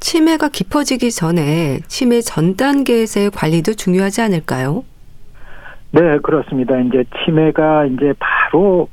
[0.00, 4.84] 치매가 깊어지기 전에 치매 전 단계에서의 관리도 중요하지 않을까요?
[5.90, 6.78] 네, 그렇습니다.
[6.80, 8.88] 이제 치매가 이제 바로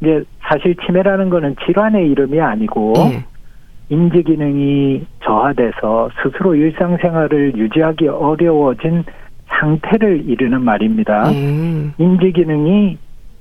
[0.00, 3.24] 이제 사실 치매라는 거는 질환의 이름이 아니고 예.
[3.88, 9.04] 인지 기능이 저하돼서 스스로 일상생활을 유지하기 어려워진
[9.48, 11.32] 상태를 이르는 말입니다.
[11.32, 11.90] 예.
[11.98, 12.98] 인지 기능이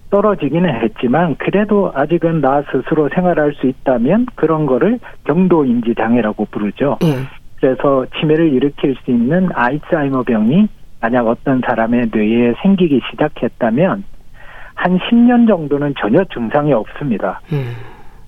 [0.10, 6.98] 떨어지기는 했지만 그래도 아직은 나 스스로 생활할 수 있다면 그런 거를 경도 인지 장애라고 부르죠.
[7.04, 7.16] 예.
[7.60, 10.68] 그래서 치매를 일으킬 수 있는 알츠하이머 병이
[11.02, 14.04] 만약 어떤 사람의 뇌에 생기기 시작했다면
[14.76, 17.42] 한 10년 정도는 전혀 증상이 없습니다.
[17.54, 17.74] 음.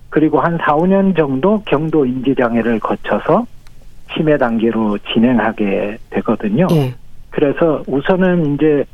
[0.10, 3.46] 그리고 한 4, 5년 정도 경도 인지 장애를 거쳐서
[4.14, 6.68] 치매 단계로 진행하게 되거든요.
[6.72, 6.94] 예.
[7.30, 8.86] 그래서 우선은 이제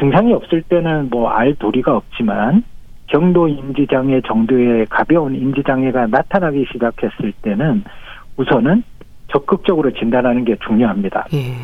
[0.00, 2.64] 증상이 없을 때는 뭐 알 도리가 없지만
[3.06, 7.84] 경도 인지 장애 정도의 가벼운 인지 장애가 나타나기 시작했을 때는
[8.36, 8.82] 우선은
[9.28, 11.26] 적극적으로 진단하는 게 중요합니다.
[11.34, 11.54] 예.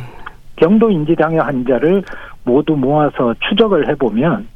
[0.57, 2.03] 경도 인지 장애 환자를
[2.45, 4.47] 모두 모아서 추적을 해보면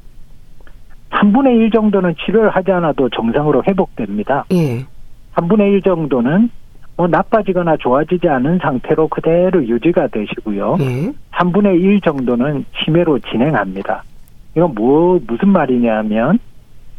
[1.11, 4.45] 3분의 1 정도는 치료를 하지 않아도 정상으로 회복됩니다.
[4.53, 4.85] 예.
[5.35, 6.51] 3분의 1 정도는
[7.01, 10.77] 뭐 나빠지거나 좋아지지 않은 상태로 그대로 유지가 되시고요.
[10.81, 11.13] 예.
[11.33, 14.03] 3분의 1 정도는 치매로 진행합니다.
[14.55, 16.39] 이건 뭐 무슨 말이냐면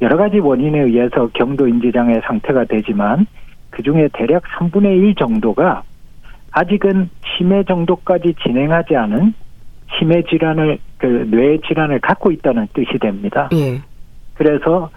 [0.01, 3.27] 여러 가지 원인에 의해서 경도 인지장애 상태가 되지만
[3.69, 5.83] 그 중에 대략 3분의 1 정도가
[6.49, 9.35] 아직은 치매 정도까지 진행하지 않은
[9.99, 13.49] 치매 질환을 그 뇌 질환을 갖고 있다는 뜻이 됩니다.
[13.53, 13.79] 예.
[14.33, 14.89] 그래서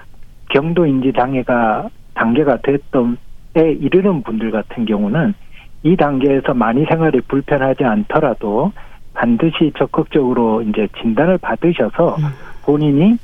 [0.49, 5.35] 경도 인지 장애가 단계가 됐던 에 이르는 분들 같은 경우는
[5.83, 8.73] 이 단계에서 많이 생활이 불편하지 않더라도
[9.13, 12.25] 반드시 적극적으로 이제 진단을 받으셔서 음.
[12.65, 13.17] 본인이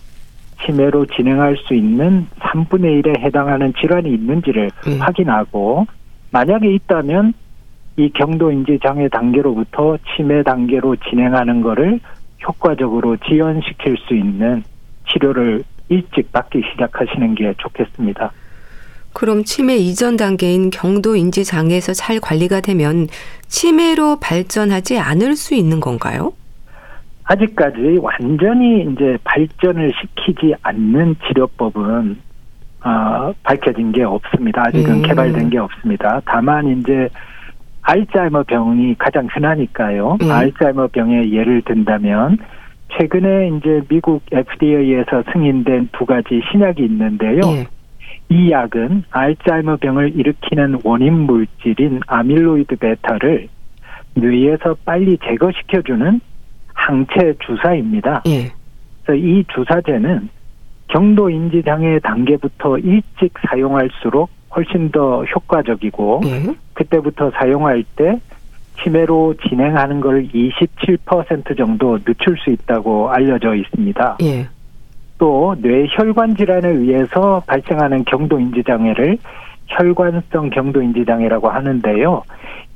[0.64, 4.98] 치매로 진행할 수 있는 3분의 1에 해당하는 질환이 있는지를 예.
[4.98, 5.86] 확인하고
[6.30, 7.32] 만약에 있다면
[7.96, 12.00] 이 경도 인지 장애 단계로부터 치매 단계로 진행하는 거를
[12.46, 14.62] 효과적으로 지연시킬 수 있는
[15.08, 18.30] 치료를 일찍 받기 시작하시는 게 좋겠습니다.
[19.12, 23.08] 그럼 치매 이전 단계인 경도 인지 장애에서 잘 관리가 되면
[23.48, 26.32] 치매로 발전하지 않을 수 있는 건가요?
[27.24, 32.16] 아직까지 완전히 이제 발전을 시키지 않는 치료법은
[32.82, 34.62] 어, 밝혀진 게 없습니다.
[34.66, 35.02] 아직은 음.
[35.02, 36.20] 개발된 게 없습니다.
[36.24, 37.08] 다만 이제
[37.82, 40.18] 알츠하이머 병이 가장 흔하니까요.
[40.22, 40.30] 음.
[40.30, 42.38] 알츠하이머 병의 예를 든다면
[42.96, 47.40] 최근에 이제 미국 FDA에서 승인된 두 가지 신약이 있는데요.
[47.46, 47.66] 예.
[48.30, 53.48] 이 약은 알츠하이머 병을 일으키는 원인 물질인 아밀로이드 베타를
[54.14, 56.20] 뇌에서 빨리 제거시켜주는
[56.72, 58.22] 항체 주사입니다.
[58.26, 58.52] 예.
[59.04, 60.28] 그래서 이 주사제는
[60.86, 66.54] 경도 인지 장애 단계부터 일찍 사용할수록 훨씬 더 효과적이고 예.
[66.74, 68.20] 그때부터 사용할 때
[68.82, 74.18] 치매로 진행하는 걸 27% 정도 늦출 수 있다고 알려져 있습니다.
[74.22, 74.48] 예.
[75.20, 79.18] 또 뇌혈관 질환에 의해서 발생하는 경도 인지 장애를
[79.66, 82.22] 혈관성 경도 인지 장애라고 하는데요.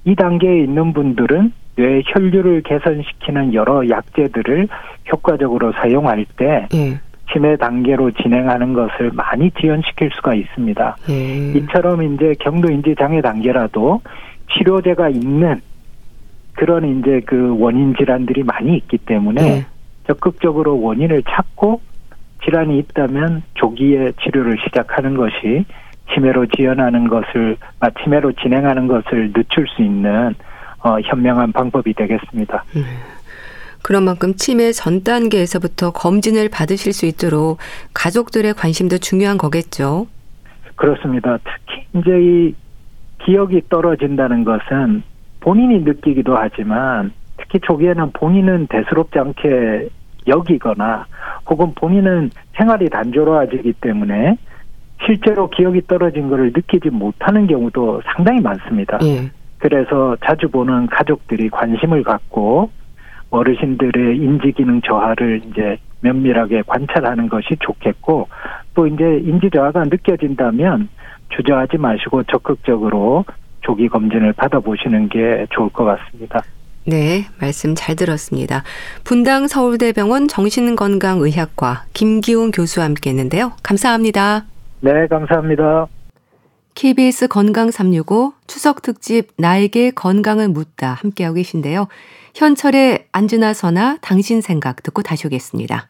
[0.05, 4.69] 이 단계에 있는 분들은 뇌 혈류를 개선시키는 여러 약제들을
[5.11, 7.01] 효과적으로 사용할 때 예.
[7.33, 10.97] 치매 단계로 진행하는 것을 많이 지연시킬 수가 있습니다.
[11.09, 11.53] 예.
[11.55, 14.03] 이처럼 이제 경도 인지 장애 단계라도
[14.53, 15.63] 치료제가 있는
[16.53, 19.67] 그런 이제 그 원인 질환들이 많이 있기 때문에 예.
[20.07, 21.81] 적극적으로 원인을 찾고
[22.45, 25.65] 질환이 있다면 조기에 치료를 시작하는 것이
[26.13, 30.35] 치매로 지연하는 것을 아, 치매로 진행하는 것을 늦출 수 있는
[30.83, 32.65] 어, 현명한 방법이 되겠습니다.
[33.83, 37.59] 그런 만큼 치매 전 단계에서부터 검진을 받으실 수 있도록
[37.93, 40.07] 가족들의 관심도 중요한 거겠죠.
[40.77, 41.39] 그렇습니다.
[41.45, 42.55] 특히 이제 이
[43.25, 45.03] 기억이 떨어진다는 것은
[45.41, 49.89] 본인이 느끼기도 하지만 특히 초기에는 본인은 대수롭지 않게
[50.27, 51.07] 여기거나
[51.49, 54.37] 혹은 본인은 생활이 단조로워지기 때문에
[55.05, 58.99] 실제로 기억이 떨어진 것을 느끼지 못하는 경우도 상당히 많습니다.
[59.03, 59.31] 예.
[59.59, 62.71] 그래서 자주 보는 가족들이 관심을 갖고
[63.31, 68.29] 어르신들의 인지 기능 저하를 이제 면밀하게 관찰하는 것이 좋겠고
[68.75, 70.89] 또 이제 인지 저하가 느껴진다면
[71.31, 73.25] 주저하지 마시고 적극적으로
[73.63, 76.43] 조기 검진을 받아보시는 게 좋을 것 같습니다.
[76.87, 78.63] 네, 말씀 잘 들었습니다.
[79.05, 83.53] 분당 서울대병원 정신건강의학과 김기훈 교수와 함께 했는데요.
[83.63, 84.45] 감사합니다.
[84.81, 85.87] 네, 감사합니다.
[86.75, 91.89] KBS 건강 365 추석 특집 나에게 건강을 묻다 함께하고 계신데요.
[92.35, 95.89] 현철의 안주나 서나 당신 생각 듣고 다시 오겠습니다.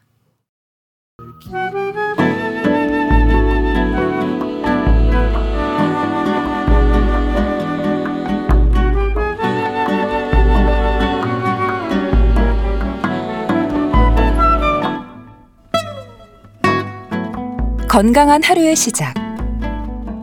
[17.95, 19.13] 건강한 하루의 시작.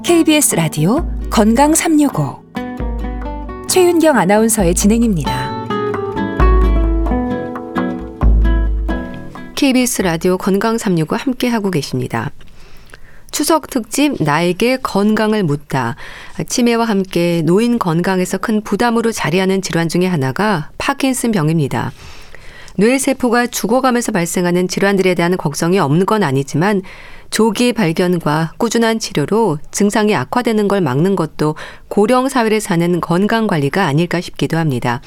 [0.05, 2.43] KBS 라디오 건강 365.
[3.67, 5.67] 최윤경 아나운서의 진행입니다.
[9.57, 12.31] KBS 라디오 건강 365 함께 하고 계십니다.
[13.31, 15.97] 추석 특집 나에게 건강을 묻다.
[16.47, 21.91] 치매와 함께 노인 건강에서 큰 부담으로 자리하는 질환 중의 하나가 파킨슨 병입니다.
[22.77, 26.83] 뇌세포가 죽어가면서 발생하는 질환들에 대한 걱정이 없는 건 아니지만
[27.33, 31.57] 조기 발견과 꾸준한 치료로 증상이 악화되는 걸 막는 것도
[31.89, 35.01] 고령 사회를 사는 건강 관리가 아닐까 싶기도 합니다.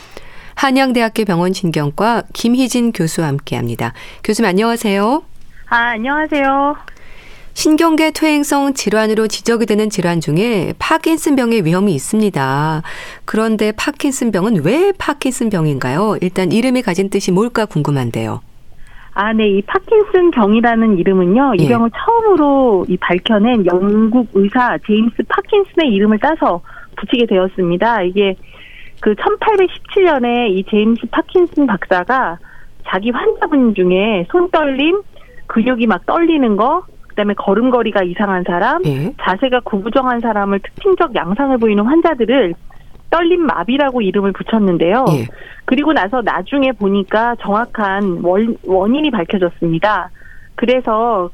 [0.55, 3.93] 한양대학교 병원 신경과 김희진 교수와 함께 합니다.
[4.23, 5.21] 교수님 안녕하세요.
[5.67, 6.75] 아, 안녕하세요.
[7.53, 12.81] 신경계 퇴행성 질환으로 지적이 되는 질환 중에 파킨슨병의 위험이 있습니다.
[13.25, 16.17] 그런데 파킨슨병은 왜 파킨슨병인가요?
[16.21, 18.41] 일단 이름이 가진 뜻이 뭘까 궁금한데요.
[19.15, 19.47] 아, 네.
[19.47, 21.53] 이 파킨슨 병이라는 이름은요.
[21.55, 21.69] 이 예.
[21.69, 26.61] 병을 처음으로 이 밝혀낸 영국 의사 제임스 파킨슨의 이름을 따서
[26.97, 28.01] 붙이게 되었습니다.
[28.03, 28.35] 이게
[28.99, 32.37] 그 1817년에 이 제임스 파킨슨 박사가
[32.87, 35.01] 자기 환자분 중에 손떨림,
[35.47, 39.13] 근육이 막 떨리는 거, 그다음에 걸음걸이가 이상한 사람, 예.
[39.21, 42.53] 자세가 구부정한 사람을 특징적 양상을 보이는 환자들을
[43.15, 45.05] 떨림 마비라고 이름을 붙였는데요.
[45.11, 45.27] 예.
[45.63, 50.09] 그리고 나서 나중에 보니까 정확한 원, 원인이 밝혀졌습니다.
[50.55, 51.29] 그래서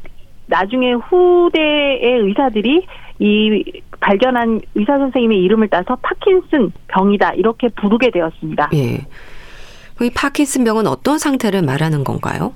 [0.45, 2.85] 나중에 후대의 의사들이
[3.17, 8.69] 이 발견한 의사 선생님의 이름을 따서 파킨슨 병이다 이렇게 부르게 되었습니다.
[8.75, 9.05] 예.
[10.05, 12.53] 이 파킨슨 병은 어떤 상태를 말하는 건가요?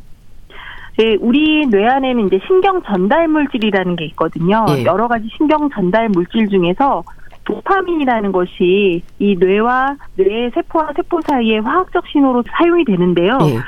[0.98, 4.66] 네, 우리 뇌 안에는 이제 신경 전달 물질이라는 게 있거든요.
[4.70, 4.84] 예.
[4.86, 7.04] 여러 가지 신경 전달 물질 중에서
[7.46, 13.38] 도파민이라는 것이 이 뇌와 뇌 세포와 세포 사이의 화학적 신호로 사용이 되는데요.
[13.44, 13.60] 예.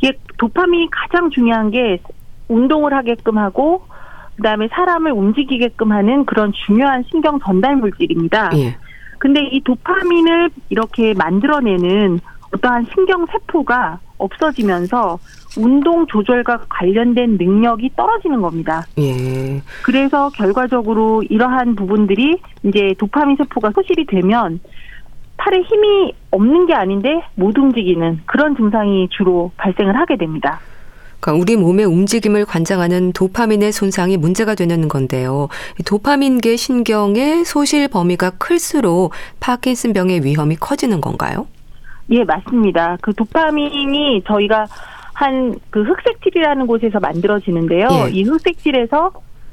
[0.00, 2.00] 이게 도파민이 가장 중요한 게
[2.48, 3.84] 운동을 하게끔 하고
[4.36, 8.50] 그다음에 사람을 움직이게끔 하는 그런 중요한 신경 전달 물질입니다.
[8.54, 8.76] 예.
[9.18, 12.20] 근데 이 도파민을 이렇게 만들어내는
[12.54, 15.18] 어떠한 신경 세포가 없어지면서
[15.56, 18.86] 운동 조절과 관련된 능력이 떨어지는 겁니다.
[18.98, 19.62] 예.
[19.82, 24.60] 그래서 결과적으로 이러한 부분들이 이제 도파민 세포가 소실이 되면
[25.36, 30.60] 팔에 힘이 없는 게 아닌데 못 움직이는 그런 증상이 주로 발생을 하게 됩니다.
[31.20, 35.48] 그러니까 우리 몸의 움직임을 관장하는 도파민의 손상이 문제가 되는 건데요.
[35.80, 41.46] 이 도파민계 신경의 소실 범위가 클수록 파킨슨병의 위험이 커지는 건가요?
[42.10, 42.98] 예, 맞습니다.
[43.00, 44.66] 그 도파민이 저희가
[45.14, 47.88] 한 그 흑색질이라는 곳에서 만들어지는데요.
[47.90, 48.10] 예.
[48.10, 49.12] 이 흑색질에서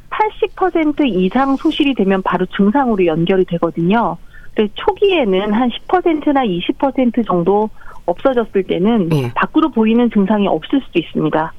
[0.10, 4.18] 80% 이상 소실이 되면 바로 증상으로 연결이 되거든요.
[4.54, 7.70] 그래서 초기에는 한 10%나 20% 정도
[8.06, 9.32] 없어졌을 때는 예.
[9.34, 11.54] 밖으로 보이는 증상이 없을 수도 있습니다.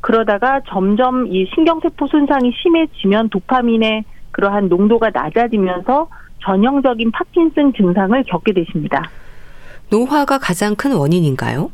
[0.00, 6.08] 그러다가 점점 이 신경세포 손상이 심해지면 도파민의 그러한 농도가 낮아지면서
[6.42, 9.10] 전형적인 파킨슨 증상을 겪게 되십니다.
[9.94, 11.70] 노화가 가장 큰 원인인가요?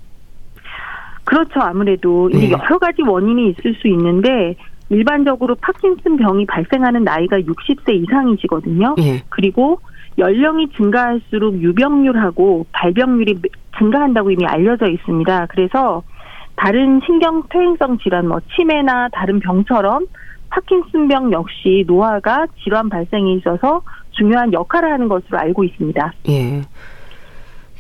[1.25, 1.61] 그렇죠.
[1.61, 2.51] 아무래도 이게 네.
[2.51, 4.57] 여러 가지 원인이 있을 수 있는데
[4.91, 8.97] 일반적으로 파킨슨 병이 발생하는 나이가 60세 이상이시거든요.
[8.99, 9.23] 예.
[9.31, 9.81] 그리고
[10.19, 13.41] 연령이 증가할수록 유병률하고 발병률이
[13.79, 15.47] 증가한다고 이미 알려져 있습니다.
[15.47, 16.03] 그래서
[16.57, 20.07] 다른 신경 퇴행성 질환, 뭐 치매나 다른 병처럼
[20.51, 26.13] 파킨슨병 역시 노화가 질환 발생에 있어서 중요한 역할을 하는 것으로 알고 있습니다.
[26.29, 26.63] 예.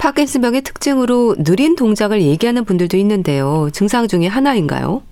[0.00, 3.68] 파킨슨병의 특징으로 느린 동작을 얘기하는 분들도 있는데요.
[3.72, 5.02] 증상 중에 하나인가요?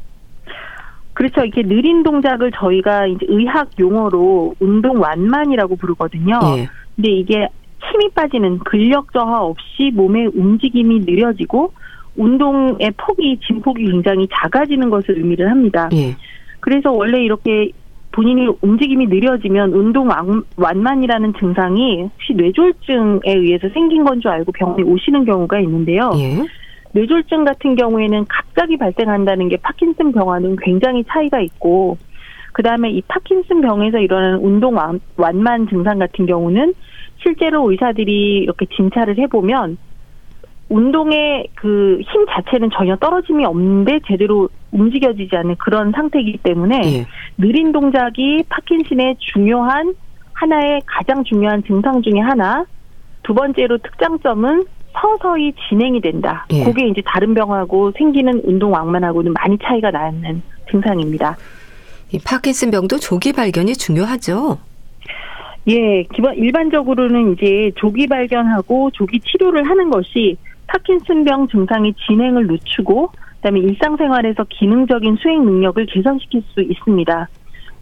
[1.13, 1.43] 그렇죠.
[1.43, 6.41] 이렇게 느린 동작을 저희가 이제 의학 용어로 운동 완만이라고 부르거든요.
[6.57, 6.69] 예.
[6.97, 7.49] 근데 이게
[7.91, 11.73] 힘이 빠지는 근력 저하 없이 몸의 움직임이 느려지고
[12.17, 15.89] 운동의 폭이 진폭이 굉장히 작아지는 것을 의미를 합니다.
[15.93, 16.17] 예.
[16.61, 17.71] 그래서 원래 이렇게
[18.13, 24.83] 본인이 움직임이 느려지면 운동 완- 완만이라는 증상이 혹시 뇌졸중에 의해서 생긴 건 줄 알고 병원에
[24.83, 26.11] 오시는 경우가 있는데요.
[26.17, 26.39] 예.
[26.93, 31.97] 뇌졸중 같은 경우에는 갑자기 발생한다는 게 파킨슨 병과는 굉장히 차이가 있고
[32.53, 36.75] 그 다음에 이 파킨슨 병에서 일어나는 운동 완, 완만 증상 같은 경우는
[37.23, 39.77] 실제로 의사들이 이렇게 진찰을 해보면
[40.69, 47.07] 운동의 그 힘 자체는 전혀 떨어짐이 없는데 제대로 움직여지지 않는 그런 상태이기 때문에 예.
[47.39, 49.95] 느린 동작이 파킨슨의 중요한
[50.35, 52.65] 하나의 가장 중요한 증상 중의 하나.
[53.23, 56.47] 두 번째로 특장점은 서서히 진행이 된다.
[56.53, 56.65] 예.
[56.65, 61.37] 그게 이제 다른 병하고 생기는 운동 왕만하고는 많이 차이가 나는 증상입니다.
[62.13, 64.59] 이 파킨슨 병도 조기 발견이 중요하죠.
[65.69, 70.37] 예, 기본 일반적으로는 이제 조기 발견하고 조기 치료를 하는 것이
[70.69, 77.29] 파킨슨병 증상의 진행을 늦추고 그다음에 일상생활에서 기능적인 수행 능력을 개선시킬 수 있습니다.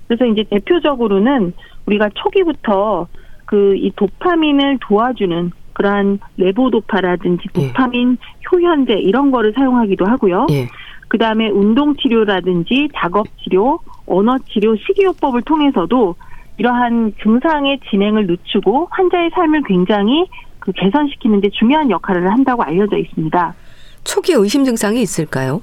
[0.07, 1.53] 그래서 이제 대표적으로는
[1.87, 3.07] 우리가 초기부터
[3.47, 7.69] 그 이 도파민을 도와주는 그러한 레보도파라든지 예.
[7.69, 8.19] 도파민
[8.51, 10.47] 효현제 이런 거를 사용하기도 하고요.
[10.51, 10.69] 예.
[11.09, 16.17] 그 다음에 운동 치료라든지 작업 치료, 언어 치료, 식이요법을 통해서도
[16.59, 20.27] 이러한 증상의 진행을 늦추고 환자의 삶을 굉장히
[20.67, 23.55] 그 개선시키는데 중요한 역할을 한다고 알려져 있습니다.
[24.03, 25.63] 초기 의심 증상이 있을까요?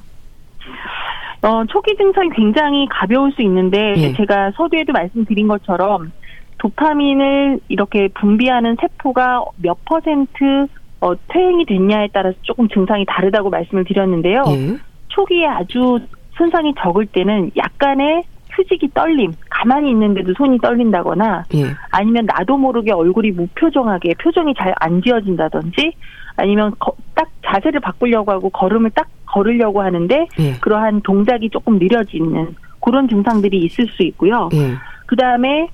[1.42, 4.14] 어, 초기 증상이 굉장히 가벼울 수 있는데 예.
[4.14, 6.14] 제가 서두에도 말씀드린 것처럼
[6.58, 10.68] 도파민을 이렇게 분비하는 세포가 몇 퍼센트
[11.02, 14.46] 어, 퇴행이 됐냐에 따라서 조금 증상이 다르다고 말씀을 드렸는데요.
[14.48, 14.78] 예.
[15.10, 16.00] 초기에 아주
[16.38, 18.24] 손상이 적을 때는 약간의
[18.56, 21.66] 휴직이 떨림, 가만히 있는데도 손이 떨린다거나 예.
[21.92, 25.94] 아니면 나도 모르게 얼굴이 무표정하게 표정이 잘 안 지어진다든지
[26.36, 30.54] 아니면 거- 딱 자세를 바꾸려고 하고 걸음을 딱 걸으려고 하는데 예.
[30.60, 34.50] 그러한 동작이 조금 느려지는 그런 증상들이 있을 수 있고요.
[34.54, 34.74] 예.
[35.06, 35.68] 그 다음에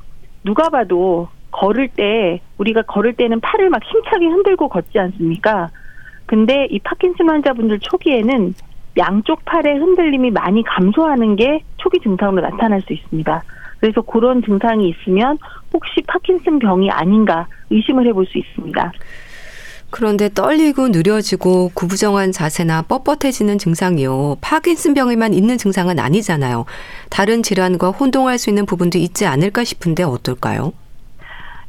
[0.43, 5.69] 누가 봐도 걸을 때 우리가 걸을 때는 팔을 막 힘차게 흔들고 걷지 않습니까?
[6.25, 8.53] 근데 이 파킨슨 환자분들 초기에는
[8.99, 13.41] 양쪽 팔의 흔들림이 많이 감소하는 게 초기 증상으로 나타날 수 있습니다.
[13.79, 15.37] 그래서 그런 증상이 있으면
[15.73, 18.91] 혹시 파킨슨 병이 아닌가 의심을 해볼 수 있습니다.
[19.91, 24.37] 그런데 떨리고 느려지고 구부정한 자세나 뻣뻣해지는 증상이요.
[24.41, 26.65] 파킨슨 병에만 있는 증상은 아니잖아요.
[27.09, 30.73] 다른 질환과 혼동할 수 있는 부분도 있지 않을까 싶은데 어떨까요?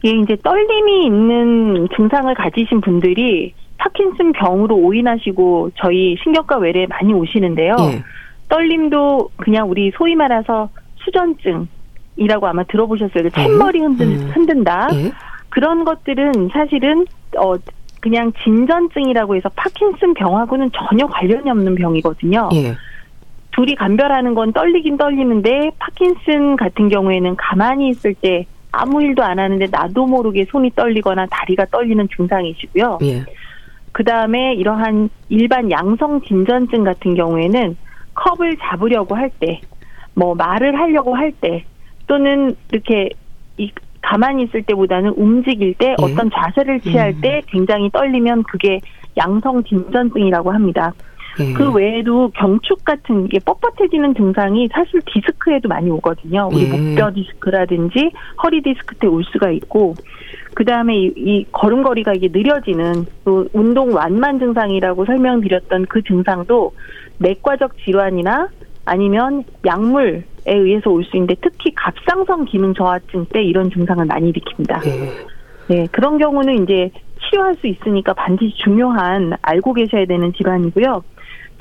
[0.05, 7.77] 예, 이제 떨림이 있는 증상을 가지신 분들이 파킨슨 병으로 오인하시고 저희 신경과 외래에 많이 오시는데요.
[7.81, 8.03] 예.
[8.49, 13.23] 떨림도 그냥 우리 소위 말해서 수전증이라고 아마 들어보셨어요.
[13.23, 13.29] 그 예.
[13.31, 14.31] 챗머리 흔든, 음.
[14.35, 14.89] 흔든다.
[14.93, 15.13] 예.
[15.49, 17.07] 그런 것들은 사실은
[17.39, 17.55] 어
[18.01, 22.51] 그냥 진전증이라고 해서 파킨슨 병하고는 전혀 관련이 없는 병이거든요.
[22.55, 22.75] 예.
[23.53, 29.67] 둘이 감별하는 건 떨리긴 떨리는데 파킨슨 같은 경우에는 가만히 있을 때 아무 일도 안 하는데
[29.71, 32.99] 나도 모르게 손이 떨리거나 다리가 떨리는 증상이시고요.
[33.03, 33.25] 예.
[33.93, 37.77] 그 다음에 이러한 일반 양성 진전증 같은 경우에는
[38.15, 39.61] 컵을 잡으려고 할 때,
[40.15, 41.65] 뭐 말을 하려고 할 때,
[42.07, 43.11] 또는 이렇게
[43.57, 43.71] 이
[44.03, 45.95] 가만히 있을 때보다는 움직일 때 예.
[46.03, 47.21] 어떤 자세를 취할 음.
[47.21, 48.81] 때 굉장히 떨리면 그게
[49.17, 50.93] 양성 진전증이라고 합니다.
[51.39, 51.53] 예.
[51.53, 56.49] 그 외에도 경축 같은 게 뻣뻣해지는 증상이 사실 디스크에도 많이 오거든요.
[56.53, 56.69] 우리 예.
[56.69, 58.11] 목뼈 디스크라든지
[58.43, 59.95] 허리 디스크 때 올 수가 있고,
[60.55, 66.73] 그 다음에 이, 이 걸음걸이가 이게 느려지는 그 운동 완만 증상이라고 설명드렸던 그 증상도
[67.19, 68.49] 내과적 질환이나
[68.85, 74.87] 아니면 약물에 의해서 올 수 있는데 특히 갑상선 기능 저하증 때 이런 증상을 많이 일으킵니다.
[74.87, 75.11] 예.
[75.69, 76.91] 네, 그런 경우는 이제
[77.23, 81.05] 치료할 수 있으니까 반드시 중요한 알고 계셔야 되는 질환이고요.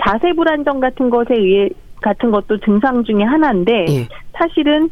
[0.02, 1.70] 자세 불안정 같은 것에 의해
[2.02, 4.08] 같은 것도 증상 중에 하나인데 예.
[4.34, 4.90] 사실은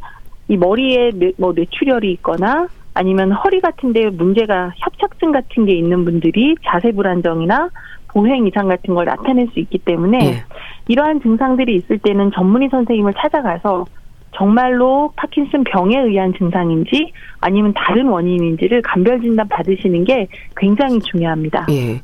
[0.50, 2.68] 이 머리에 뇌, 뭐 뇌출혈이 있거나
[2.98, 7.70] 아니면 허리 같은 데 문제가 협착증 같은 게 있는 분들이 자세 불안정이나
[8.08, 10.44] 보행 이상 같은 걸 나타낼 수 있기 때문에 예.
[10.88, 13.86] 이러한 증상들이 있을 때는 전문의 선생님을 찾아가서
[14.36, 21.68] 정말로 파킨슨 병에 의한 증상인지 아니면 다른 원인인지를 감별 진단 받으시는 게 굉장히 중요합니다.
[21.70, 22.02] 예.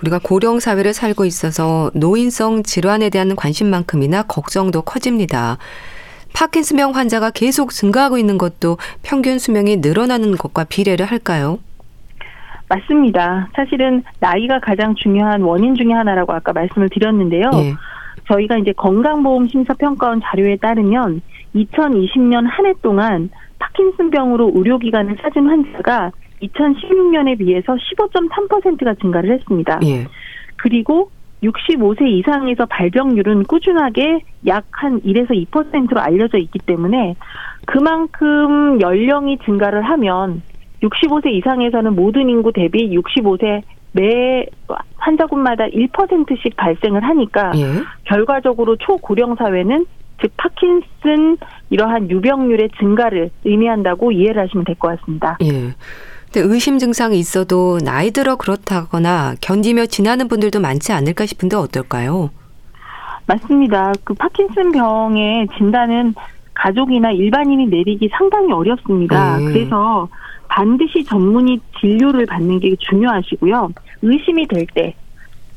[0.00, 5.58] 우리가 고령 사회를 살고 있어서 노인성 질환에 대한 관심만큼이나 걱정도 커집니다.
[6.36, 11.58] 파킨슨병 환자가 계속 증가하고 있는 것도 평균 수명이 늘어나는 것과 비례를 할까요?
[12.68, 13.48] 맞습니다.
[13.54, 17.50] 사실은 나이가 가장 중요한 원인 중의 하나라고 아까 말씀을 드렸는데요.
[17.54, 17.74] 예.
[18.28, 21.22] 저희가 이제 건강보험 심사평가원 자료에 따르면
[21.54, 26.10] 2020년 한 해 동안 파킨슨병으로 의료기관을 찾은 환자가
[26.42, 29.78] 2016년에 비해서 15.3%가 증가를 했습니다.
[29.84, 30.06] 예.
[30.56, 31.10] 그리고
[31.46, 37.16] 65세 이상에서 발병률은 꾸준하게 약 한 1에서 2%로 알려져 있기 때문에
[37.66, 40.42] 그만큼 연령이 증가를 하면
[40.82, 44.44] 65세 이상에서는 모든 인구 대비 65세 매
[44.96, 47.82] 환자군마다 1%씩 발생을 하니까 예.
[48.04, 49.86] 결과적으로 초고령 사회는
[50.20, 51.38] 즉 파킨슨
[51.70, 55.38] 이러한 유병률의 증가를 의미한다고 이해를 하시면 될 것 같습니다.
[55.42, 55.74] 예.
[56.32, 62.30] 근데 의심 증상이 있어도 나이 들어 그렇다거나 견디며 지나는 분들도 많지 않을까 싶은데 어떨까요?
[63.26, 63.92] 맞습니다.
[64.04, 66.14] 그 파킨슨 병의 진단은
[66.54, 69.38] 가족이나 일반인이 내리기 상당히 어렵습니다.
[69.38, 69.44] 네.
[69.44, 70.08] 그래서
[70.48, 73.70] 반드시 전문의 진료를 받는 게 중요하시고요.
[74.02, 74.94] 의심이 될 때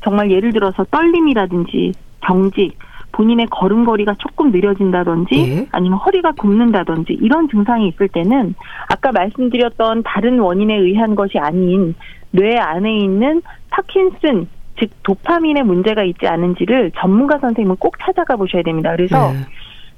[0.02, 1.92] 정말 예를 들어서 떨림이라든지
[2.22, 2.76] 경직,
[3.12, 5.66] 본인의 걸음걸이가 조금 느려진다든지 예.
[5.72, 8.54] 아니면 허리가 굽는다든지 이런 증상이 있을 때는
[8.88, 11.94] 아까 말씀드렸던 다른 원인에 의한 것이 아닌
[12.30, 14.48] 뇌 안에 있는 파킨슨
[14.78, 18.92] 즉 도파민의 문제가 있지 않은지를 전문가 선생님은 꼭 찾아가 보셔야 됩니다.
[18.96, 19.38] 그래서 네.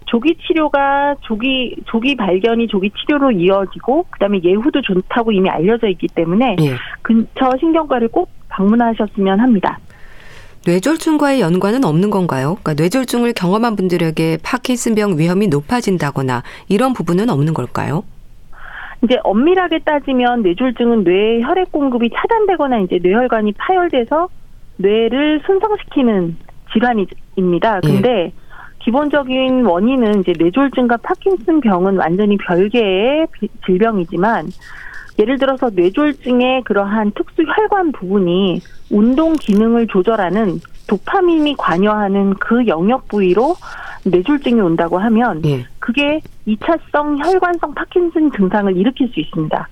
[0.07, 6.57] 조기 치료가 조기 조기 발견이 조기 치료로 이어지고 그다음에 예후도 좋다고 이미 알려져 있기 때문에
[6.61, 6.75] 예.
[7.03, 9.79] 근처 신경과를 꼭 방문하셨으면 합니다.
[10.65, 12.57] 뇌졸중과의 연관은 없는 건가요?
[12.63, 18.05] 그러니까 뇌졸중을 경험한 분들에게 파킨슨병 위험이 높아진다거나 이런 부분은 없는 걸까요?
[19.05, 24.29] 이제 엄밀하게 따지면 뇌졸중은 뇌 혈액 공급이 차단되거나 이제 뇌혈관이 파열돼서
[24.77, 26.37] 뇌를 손상시키는
[26.73, 27.81] 질환입니다.
[27.85, 27.89] 예.
[27.89, 28.33] 근데
[28.85, 34.49] 기본적인 원인은 이제 뇌졸중과 파킨슨 병은 완전히 별개의 비- 질병이지만
[35.19, 38.61] 예를 들어서 뇌졸중의 그러한 특수 혈관 부분이
[38.93, 43.57] 운동 기능을 조절하는 도파민이 관여하는 그 영역 부위로
[44.05, 45.67] 뇌졸중이 온다고 하면 예.
[45.79, 49.69] 그게 2차성 혈관성 파킨슨 증상을 일으킬 수 있습니다.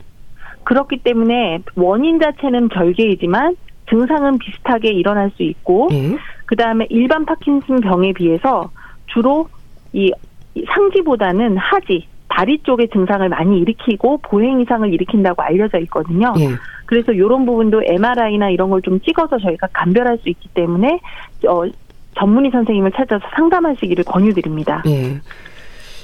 [0.64, 3.56] 그렇기 때문에 원인 자체는 별개이지만
[3.88, 6.16] 증상은 비슷하게 일어날 수 있고 예.
[6.46, 8.70] 그 다음에 일반 파킨슨 병에 비해서
[9.06, 9.48] 주로
[9.92, 10.12] 이이
[10.66, 12.06] 상지보다는 하지
[12.40, 16.32] 다리 쪽의 증상을 많이 일으키고 보행 이상을 일으킨다고 알려져 있거든요.
[16.38, 16.48] 예.
[16.86, 21.00] 그래서 이런 부분도 MRI나 이런 걸 좀 찍어서 저희가 감별할 수 있기 때문에
[21.46, 21.64] 어,
[22.18, 24.82] 전문의 선생님을 찾아서 상담하시기를 권유드립니다.
[24.86, 25.20] 예.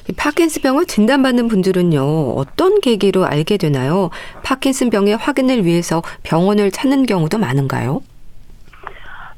[0.09, 4.11] 이 파킨슨병을 진단받는 분들은요, 어떤 계기로 알게 되나요?
[4.45, 8.03] 파킨슨병의 확인을 위해서 병원을 찾는 경우도 많은가요?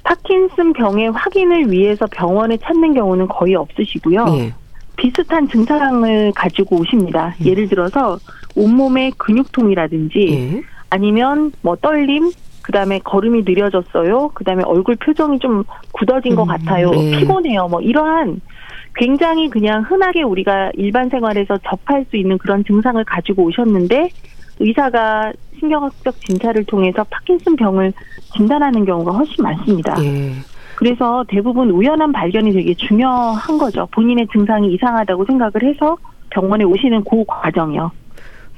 [0.03, 4.27] 파킨슨 병의 확인을 위해서 병원에 찾는 경우는 거의 없으시고요.
[4.39, 4.55] 예.
[4.99, 7.35] 비슷한 증상을 가지고 오십니다.
[7.41, 7.47] 음.
[7.47, 8.19] 예를 들어서
[8.55, 10.63] 온몸의 근육통이라든지 예.
[10.91, 12.31] 아니면 뭐 떨림,
[12.63, 14.33] 그 다음에 걸음이 느려졌어요.
[14.35, 16.91] 그 다음에 얼굴 표정이 좀 굳어진 것 음, 같아요.
[16.91, 17.19] 네.
[17.19, 17.69] 피곤해요.
[17.69, 18.41] 뭐 이러한
[18.97, 24.11] 굉장히 그냥 흔하게 우리가 일반 생활에서 접할 수 있는 그런 증상을 가지고 오셨는데
[24.59, 27.93] 의사가 신경학적 진찰을 통해서 파킨슨 병을
[28.37, 29.95] 진단하는 경우가 훨씬 많습니다.
[30.03, 30.33] 예.
[30.79, 33.89] 그래서 대부분 우연한 발견이 되게 중요한 거죠.
[33.91, 35.97] 본인의 증상이 이상하다고 생각을 해서
[36.31, 37.91] 병원에 오시는 그 과정이요.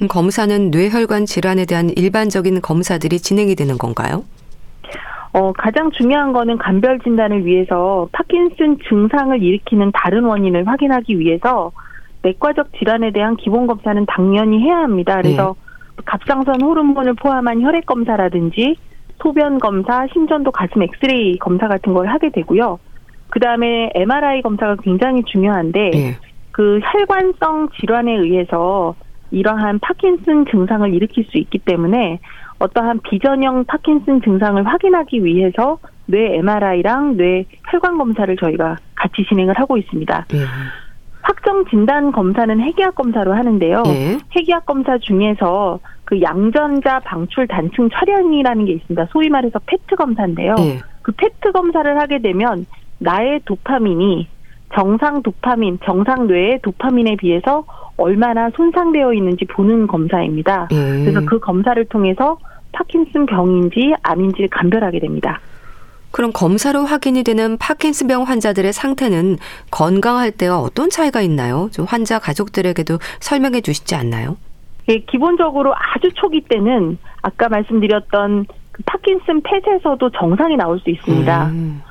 [0.07, 4.25] 검사는 뇌혈관 질환에 대한 일반적인 검사들이 진행이 되는 건가요?
[5.33, 11.73] 어, 가장 중요한 거는 간별 진단을 위해서 파킨슨 증상을 일으키는 다른 원인을 확인하기 위해서
[12.21, 15.17] 내과적 질환에 대한 기본 검사는 당연히 해야 합니다.
[15.23, 15.57] 그래서
[16.05, 18.77] 갑상선 호르몬을 포함한 혈액 검사라든지
[19.23, 22.79] 소변 검사, 심전도 가슴 엑스레이 검사 같은 걸 하게 되고요.
[23.29, 26.17] 그 다음에 MRI 검사가 굉장히 중요한데 예.
[26.51, 28.95] 그 혈관성 질환에 의해서
[29.31, 32.19] 이러한 파킨슨 증상을 일으킬 수 있기 때문에
[32.59, 39.77] 어떠한 비전형 파킨슨 증상을 확인하기 위해서 뇌 MRI랑 뇌 혈관 검사를 저희가 같이 진행을 하고
[39.79, 40.27] 있습니다.
[40.35, 40.39] 예.
[41.23, 43.83] 확정 진단 검사는 핵의학 검사로 하는데요.
[43.87, 44.19] 예.
[44.33, 49.07] 핵의학 검사 중에서 그 양전자 방출 단층 촬영이라는 게 있습니다.
[49.13, 50.55] 소위 말해서 페트 검사인데요.
[50.59, 50.81] 예.
[51.03, 52.67] 그 페트 검사를 하게 되면
[52.99, 54.29] 나의 도파민이
[54.75, 57.65] 정상 도파민, 정상 뇌의 도파민에 비해서
[57.97, 60.69] 얼마나 손상되어 있는지 보는 검사입니다.
[60.73, 61.05] 예.
[61.05, 62.39] 그래서 그 검사를 통해서
[62.73, 65.41] 파킨슨 병인지 암인지를 감별하게 됩니다.
[66.13, 69.37] 그럼 검사로 확인이 되는 파킨슨병 환자들의 상태는
[69.71, 71.69] 건강할 때와 어떤 차이가 있나요?
[71.73, 74.37] 좀 환자 가족들에게도 설명해 주시지 않나요?
[74.89, 81.47] 예, 기본적으로 아주 초기 때는 아까 말씀드렸던 그 파킨슨 펫에서도 정상이 나올 수 있습니다.
[81.49, 81.83] 음.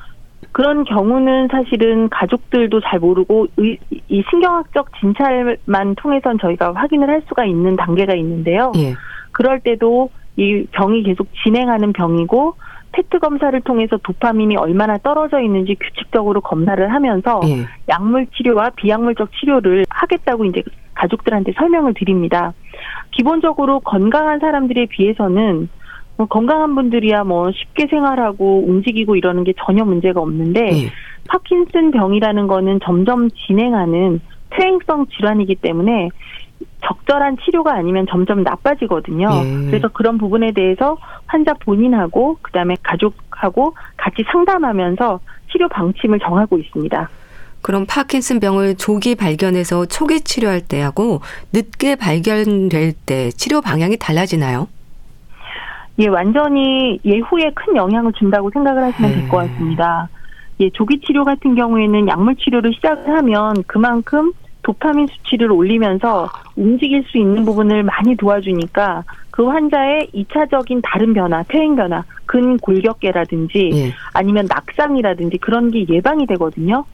[0.51, 3.77] 그런 경우는 사실은 가족들도 잘 모르고 의-
[4.09, 8.71] 이 신경학적 진찰만 통해선 저희가 확인을 할 수가 있는 단계가 있는데요.
[8.77, 8.95] 예.
[9.31, 12.55] 그럴 때도 이 병이 계속 진행하는 병이고
[12.91, 17.65] 페트 검사를 통해서 도파민이 얼마나 떨어져 있는지 규칙적으로 검사를 하면서 예.
[17.87, 20.63] 약물 치료와 비약물적 치료를 하겠다고 이제
[20.95, 22.53] 가족들한테 설명을 드립니다.
[23.11, 25.69] 기본적으로 건강한 사람들에 비해서는
[26.17, 30.91] 뭐 건강한 분들이야 뭐 쉽게 생활하고 움직이고 이러는 게 전혀 문제가 없는데 예.
[31.29, 34.19] 파킨슨 병이라는 거는 점점 진행하는
[34.49, 36.09] 퇴행성 질환이기 때문에
[36.81, 39.29] 적절한 치료가 아니면 점점 나빠지거든요.
[39.43, 39.65] 예.
[39.67, 45.19] 그래서 그런 부분에 대해서 환자 본인하고 그다음에 가족하고 같이 상담하면서
[45.51, 47.09] 치료 방침을 정하고 있습니다.
[47.61, 51.21] 그럼 파킨슨 병을 조기 발견해서 초기 치료할 때하고
[51.51, 54.67] 늦게 발견될 때 치료 방향이 달라지나요?
[55.99, 59.53] 예, 완전히 예후에 큰 영향을 준다고 생각을 하시면 될것 네.
[59.53, 60.07] 같습니다.
[60.61, 64.31] 예, 조기 치료 같은 경우에는 약물 치료를 시작을 하면 그만큼
[64.69, 71.75] 도파민 수치를 올리면서 움직일 수 있는 부분을 많이 도와주니까 그 환자의 이차적인 다른 변화, 퇴행
[71.75, 73.93] 변화, 근골격계라든지 예.
[74.13, 76.85] 아니면 낙상이라든지 그런 게 예방이 되거든요.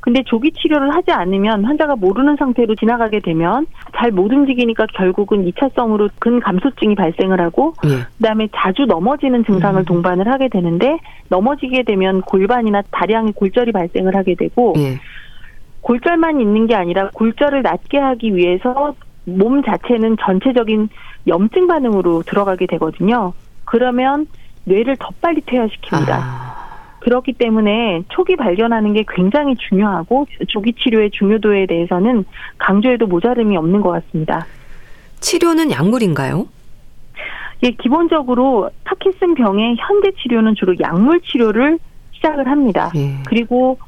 [0.00, 3.66] 근데 조기 치료를 하지 않으면 환자가 모르는 상태로 지나가게 되면
[3.96, 8.04] 잘 못 움직이니까 결국은 이차성으로 근감소증이 발생을 하고 예.
[8.18, 9.84] 그다음에 자주 넘어지는 증상을 음.
[9.86, 10.98] 동반을 하게 되는데
[11.30, 14.98] 넘어지게 되면 골반이나 다량의 골절이 발생을 하게 되고 예.
[15.82, 20.88] 골절만 있는 게 아니라 골절을 낫게 하기 위해서 몸 자체는 전체적인
[21.26, 23.32] 염증 반응으로 들어가게 되거든요.
[23.64, 24.26] 그러면
[24.64, 26.10] 뇌를 더 빨리 퇴화시킵니다.
[26.10, 26.52] 아,
[27.00, 32.24] 그렇기 때문에 초기 발견하는 게 굉장히 중요하고 조기 치료의 중요도에 대해서는
[32.58, 34.46] 강조해도 모자름이 없는 것 같습니다.
[35.20, 36.46] 치료는 약물인가요?
[37.64, 41.78] 예, 기본적으로 파킨슨 병의 현대 치료는 주로 약물 치료를
[42.12, 42.90] 시작을 합니다.
[42.96, 43.14] 예.
[43.26, 43.78] 그리고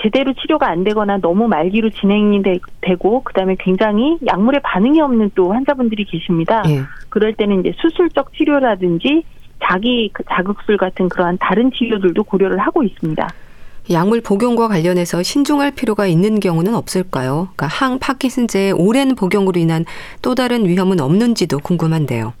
[0.00, 2.58] 제대로 치료가 안 되거나 너무 말기로 진행이 되,
[2.96, 6.62] 고 그다음에 굉장히 약물에 반응이 없는 또 환자분들이 계십니다.
[6.68, 6.82] 예.
[7.08, 9.24] 그럴 때는 이제 수술적 치료라든지
[9.62, 13.28] 자기 그 자극술 같은 그러한 다른 치료들도 고려를 하고 있습니다.
[13.90, 17.48] 약물 복용과 관련해서 신중할 필요가 있는 경우는 없을까요?
[17.56, 19.84] 그러니까 항 파킨슨제의 오랜 복용으로 인한
[20.20, 22.34] 또 다른 위험은 없는지도 궁금한데요.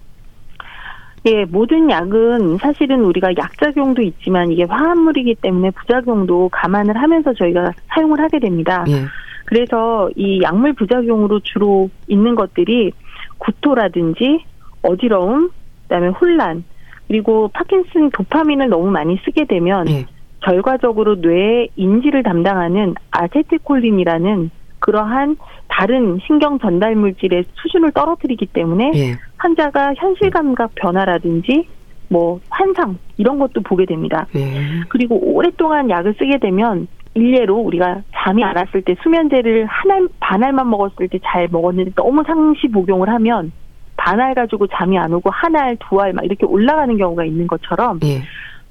[1.28, 8.20] 예, 모든 약은 사실은 우리가 약작용도 있지만 이게 화합물이기 때문에 부작용도 감안을 하면서 저희가 사용을
[8.20, 8.84] 하게 됩니다.
[8.88, 9.04] 예.
[9.44, 12.92] 그래서 이 약물 부작용으로 주로 있는 것들이
[13.38, 14.44] 구토라든지
[14.82, 15.50] 어지러움,
[15.82, 16.64] 그다음에 혼란,
[17.08, 20.06] 그리고 파킨슨 도파민을 너무 많이 쓰게 되면 예.
[20.40, 25.36] 결과적으로 뇌의 인지를 담당하는 아세틸콜린이라는 그러한
[25.68, 29.18] 다른 신경 전달 물질의 수준을 떨어뜨리기 때문에 예.
[29.38, 31.66] 환자가 현실 감각 변화라든지
[32.08, 34.26] 뭐 환상 이런 것도 보게 됩니다.
[34.36, 34.80] 예.
[34.88, 40.42] 그리고 오랫동안 약을 쓰게 되면 일례로 우리가 잠이 안 왔을 때 수면제를 한 알, 반
[40.44, 43.52] 알만 먹었을 때 잘 먹었는데 너무 상시 복용을 하면
[43.96, 47.46] 반 알 가지고 잠이 안 오고 한 알, 두 알 막 이렇게 올라가는 경우가 있는
[47.46, 48.22] 것처럼 예.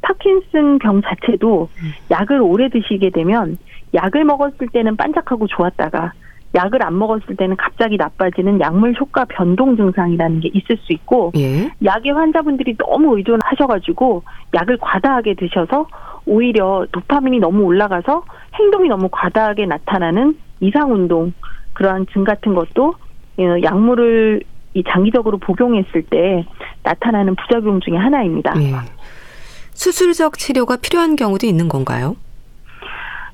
[0.01, 1.91] 파킨슨 병 자체도 음.
[2.11, 3.57] 약을 오래 드시게 되면
[3.93, 6.13] 약을 먹었을 때는 반짝하고 좋았다가
[6.55, 11.71] 약을 안 먹었을 때는 갑자기 나빠지는 약물 효과 변동 증상이라는 게 있을 수 있고 예.
[11.83, 14.23] 약에 환자분들이 너무 의존하셔가지고
[14.53, 15.87] 약을 과다하게 드셔서
[16.25, 18.23] 오히려 도파민이 너무 올라가서
[18.55, 21.33] 행동이 너무 과다하게 나타나는 이상 운동
[21.73, 22.95] 그러한 증 같은 것도
[23.39, 24.41] 어, 약물을
[24.73, 26.45] 이 장기적으로 복용했을 때
[26.83, 28.53] 나타나는 부작용 중에 하나입니다.
[28.61, 28.73] 예.
[29.73, 32.15] 수술적 치료가 필요한 경우도 있는 건가요?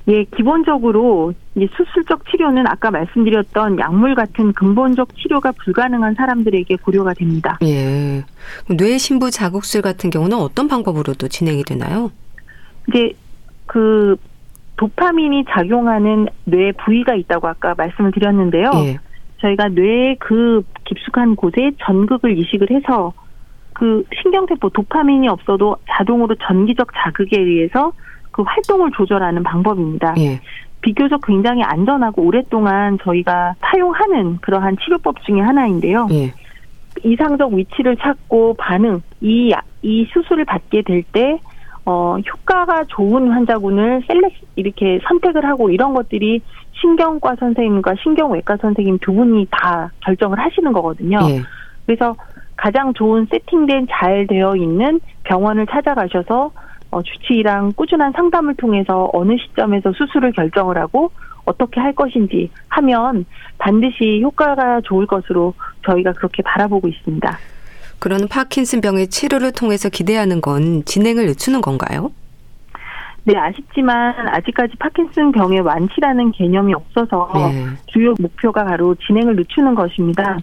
[0.06, 7.58] 예, 기본적으로 이제 수술적 치료는 아까 말씀드렸던 약물 같은 근본적 치료가 불가능한 사람들에게 고려가 됩니다.
[7.62, 8.22] 예.
[8.68, 12.10] 뇌 신부 자극술 같은 경우는 어떤 방법으로 또 진행이 되나요?
[12.88, 13.12] 이제
[13.66, 14.16] 그
[14.76, 18.70] 도파민이 작용하는 뇌 부위가 있다고 아까 말씀을 드렸는데요.
[18.74, 18.98] 예.
[19.38, 23.12] 저희가 뇌의 그 깊숙한 곳에 전극을 이식을 해서
[23.72, 27.92] 그 신경세포 도파민이 없어도 자동으로 전기적 자극에 의해서
[28.34, 30.14] 그 활동을 조절하는 방법입니다.
[30.18, 30.40] 예.
[30.80, 36.08] 비교적 굉장히 안전하고 오랫동안 저희가 사용하는 그러한 치료법 중에 하나인데요.
[36.10, 36.32] 예.
[37.04, 41.38] 이상적 위치를 찾고 반응, 이, 약- 이 수술을 받게 될 때,
[41.86, 46.40] 어, 효과가 좋은 환자군을 셀렉, 이렇게 선택을 하고 이런 것들이
[46.72, 51.18] 신경과 선생님과 신경외과 선생님 두 분이 다 결정을 하시는 거거든요.
[51.30, 51.40] 예.
[51.86, 52.16] 그래서
[52.56, 56.50] 가장 좋은 세팅된 잘 되어 있는 병원을 찾아가셔서
[56.94, 61.10] 어, 주치의랑 꾸준한 상담을 통해서 어느 시점에서 수술을 결정을 하고
[61.44, 63.26] 어떻게 할 것인지 하면
[63.58, 67.38] 반드시 효과가 좋을 것으로 저희가 그렇게 바라보고 있습니다.
[67.98, 72.12] 그런 파킨슨 병의 치료를 통해서 기대하는 건 진행을 늦추는 건가요?
[73.24, 77.66] 네, 아쉽지만 아직까지 파킨슨 병의 완치라는 개념이 없어서 예.
[77.86, 80.38] 주요 목표가 바로 진행을 늦추는 것입니다.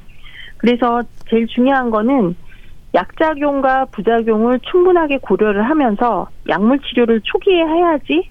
[0.57, 2.35] 그래서 제일 중요한 거는
[2.93, 8.29] 약작용과 부작용을 충분하게 고려를 하면서 약물 치료를 초기에 해야지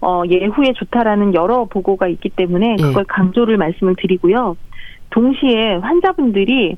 [0.00, 2.82] 어, 예후에 좋다라는 여러 보고가 있기 때문에 예.
[2.82, 4.56] 그걸 강조를 말씀을 드리고요.
[5.10, 6.76] 동시에 환자분들이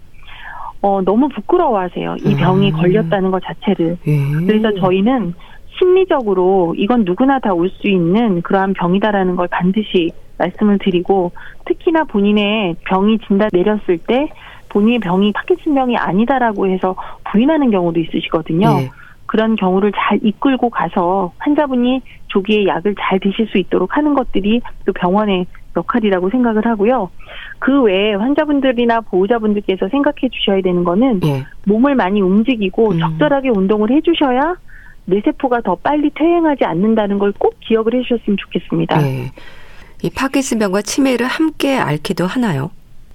[0.83, 2.17] 어, 너무 부끄러워하세요.
[2.25, 2.77] 이 병이 음.
[2.77, 3.99] 걸렸다는 것 자체를.
[4.07, 4.47] 예.
[4.47, 5.35] 그래서 저희는
[5.79, 11.33] 심리적으로 이건 누구나 다 올 수 있는 그러한 병이다라는 걸 반드시 말씀을 드리고
[11.67, 14.29] 특히나 본인의 병이 진단 내렸을 때
[14.71, 16.95] 본인의 병이 파킨슨병이 아니다라고 해서
[17.31, 18.69] 부인하는 경우도 있으시거든요.
[18.81, 18.91] 예.
[19.27, 24.93] 그런 경우를 잘 이끌고 가서 환자분이 조기에 약을 잘 드실 수 있도록 하는 것들이 또
[24.93, 25.47] 병원의
[25.77, 27.11] 역할이라고 생각을 하고요.
[27.61, 31.45] 그 외에 환자분들이나 보호자분들께서 생각해 주셔야 되는 거는 예.
[31.67, 32.99] 몸을 많이 움직이고 음.
[32.99, 34.57] 적절하게 운동을 해 주셔야
[35.07, 39.01] 뇌세포가 더 빨리 퇴행하지 않는다는 걸 꼭 기억을 해 주셨으면 좋겠습니다.
[39.07, 39.31] 예.
[40.03, 42.71] 이 파킨슨병과 치매를 함께 앓기도 하나요?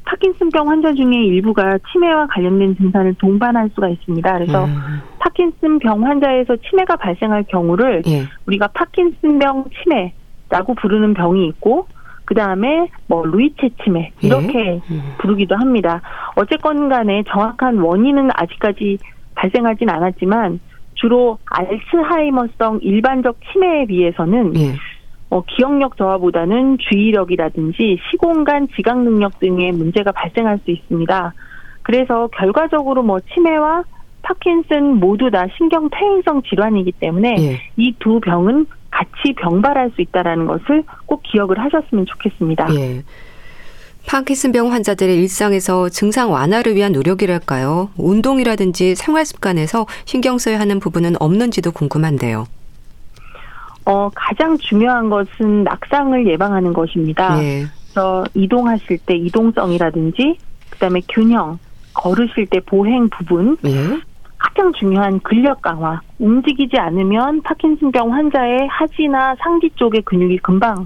[0.06, 4.34] 파킨슨병 환자 중에 일부가 치매와 관련된 증상을 동반할 수가 있습니다.
[4.34, 8.24] 그래서 음, 파킨슨병 환자에서 치매가 발생할 경우를 예.
[8.46, 11.88] 우리가 파킨슨병 치매라고 부르는 병이 있고
[12.26, 15.02] 그 다음에 뭐 루이체 치매 이렇게 음.
[15.20, 16.02] 부르기도 합니다.
[16.36, 18.98] 어쨌건 간에 정확한 원인은 아직까지
[19.36, 20.60] 발생하진 않았지만
[20.96, 24.74] 주로 알츠하이머성 일반적 치매에 비해서는 예.
[25.30, 31.34] 어, 기억력 저하보다는 주의력이라든지 시공간 지각 능력 등의 문제가 발생할 수 있습니다.
[31.82, 33.84] 그래서 결과적으로 뭐 치매와
[34.22, 37.62] 파킨슨 모두 다 신경 퇴행성 질환이기 때문에 예.
[37.78, 42.74] 이두 병은 같이 병발할 수 있다라는 것을 꼭 기억을 하셨으면 좋겠습니다.
[42.76, 43.04] 예.
[44.08, 47.90] 파킨슨병 환자들의 일상에서 증상 완화를 위한 노력이랄까요?
[47.98, 52.46] 운동이라든지 생활 습관에서 신경 써야 하는 부분은 없는지도 궁금한데요.
[53.86, 57.42] 어, 가장 중요한 것은 낙상을 예방하는 것입니다.
[57.44, 57.66] 예.
[57.84, 60.38] 그래서 이동하실 때 이동성이라든지
[60.72, 61.60] 그다음에 균형,
[61.94, 63.72] 걸으실 때 보행 부분 예.
[64.38, 66.02] 가장 중요한 근력 강화.
[66.20, 70.86] 움직이지 않으면 파킨슨병 환자의 하지나 상기 쪽의 근육이 금방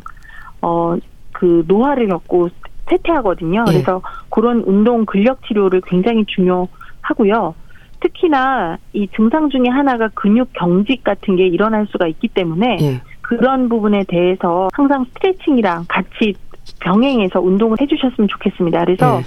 [0.62, 0.98] 어
[1.40, 2.50] 그 노화를 겪고
[2.90, 3.64] 쇠퇴하거든요.
[3.70, 3.72] 예.
[3.72, 7.56] 그래서 그런 운동 근력 치료를 굉장히 중요하고요.
[8.00, 13.02] 특히나 이 증상 중에 하나가 근육 경직 같은 게 일어날 수가 있기 때문에 예.
[13.22, 16.34] 그런 부분에 대해서 항상 스트레칭이랑 같이
[16.82, 18.86] 병행해서 운동을 해주셨으면 좋겠습니다.
[18.86, 19.24] 그래서 예.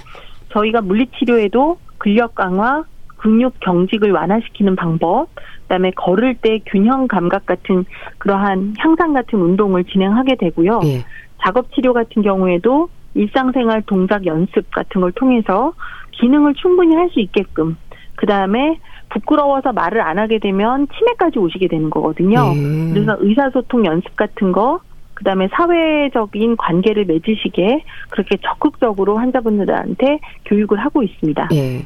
[0.49, 2.83] 저희가 물리치료에도 근력 강화,
[3.17, 5.27] 근육 경직을 완화시키는 방법,
[5.63, 7.85] 그다음에 걸을 때 균형 감각 같은
[8.17, 10.81] 그러한 향상 같은 운동을 진행하게 되고요.
[10.83, 11.05] 예.
[11.41, 15.73] 작업 치료 같은 경우에도 일상생활 동작 연습 같은 걸 통해서
[16.11, 17.77] 기능을 충분히 할 수 있게끔
[18.15, 22.53] 그 다음에 부끄러워서 말을 안 하게 되면 치매까지 오시게 되는 거거든요.
[22.55, 22.93] 예.
[22.93, 24.79] 그래서 의사소통 연습 같은 거,
[25.13, 31.49] 그 다음에 사회적인 관계를 맺으시게 그렇게 적극적으로 환자분들한테 교육을 하고 있습니다.
[31.53, 31.85] 예.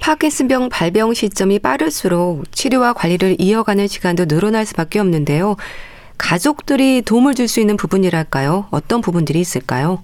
[0.00, 5.56] 파킨슨병 발병 시점이 빠를수록 치료와 관리를 이어가는 시간도 늘어날 수밖에 없는데요.
[6.18, 8.66] 가족들이 도움을 줄 수 있는 부분이랄까요?
[8.70, 10.02] 어떤 부분들이 있을까요?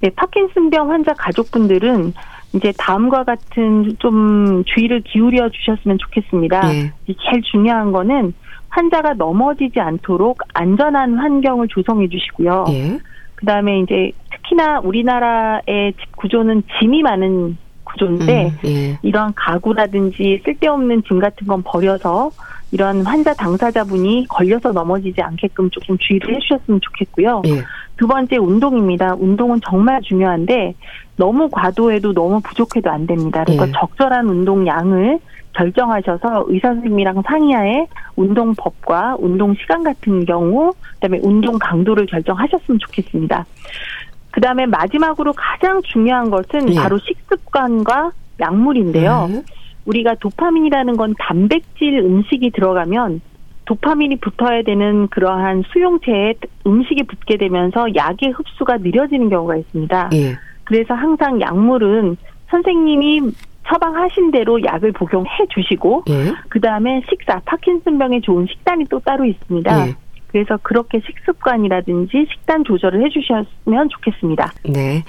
[0.00, 2.12] 네, 파킨슨병 환자 가족분들은
[2.54, 6.74] 이제 다음과 같은 좀 주의를 기울여 주셨으면 좋겠습니다.
[6.74, 6.92] 예.
[7.06, 8.32] 제일 중요한 거는
[8.68, 12.66] 환자가 넘어지지 않도록 안전한 환경을 조성해 주시고요.
[12.70, 12.98] 예.
[13.34, 18.98] 그다음에 이제 특히나 우리나라의 집 구조는 짐이 많은 구조인데 음, 예.
[19.02, 22.30] 이런 가구라든지 쓸데없는 짐 같은 건 버려서
[22.72, 27.42] 이런 환자 당사자분이 걸려서 넘어지지 않게끔 조금 주의를 해주셨으면 좋겠고요.
[27.46, 27.62] 예.
[27.96, 29.14] 두 번째 운동입니다.
[29.14, 30.74] 운동은 정말 중요한데
[31.16, 33.44] 너무 과도해도 너무 부족해도 안 됩니다.
[33.44, 33.72] 그래서 예.
[33.72, 35.18] 적절한 운동량을
[35.54, 37.86] 결정하셔서 의사 선생님이랑 상의하에
[38.16, 43.46] 운동법과 운동 시간 같은 경우 그다음에 운동 강도를 결정하셨으면 좋겠습니다.
[44.30, 46.74] 그다음에 마지막으로 가장 중요한 것은 예.
[46.74, 49.28] 바로 식습관과 약물인데요.
[49.30, 49.42] 음,
[49.86, 53.22] 우리가 도파민이라는 건 단백질 음식이 들어가면
[53.66, 56.34] 도파민이 붙어야 되는 그러한 수용체에
[56.66, 60.10] 음식이 붙게 되면서 약의 흡수가 느려지는 경우가 있습니다.
[60.14, 60.36] 예.
[60.64, 62.16] 그래서 항상 약물은
[62.50, 63.32] 선생님이
[63.68, 66.32] 처방하신 대로 약을 복용해 주시고 예.
[66.48, 69.88] 그 다음에 식사 파킨슨병에 좋은 식단이 또 따로 있습니다.
[69.88, 69.94] 예.
[70.28, 74.52] 그래서 그렇게 식습관이라든지 식단 조절을 해 주셨으면 좋겠습니다.
[74.64, 75.02] 네.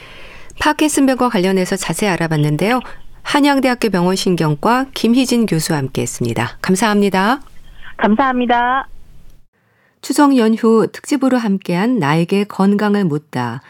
[0.60, 2.80] 파킨슨병과 관련해서 자세히 알아봤는데요.
[3.22, 6.58] 한양대학교 병원 신경과 김희진 교수와 함께 했습니다.
[6.62, 7.42] 감사합니다.
[7.98, 8.88] 감사합니다.
[10.02, 13.62] 추석 연휴 특집으로 함께한 나에게 건강을 묻다.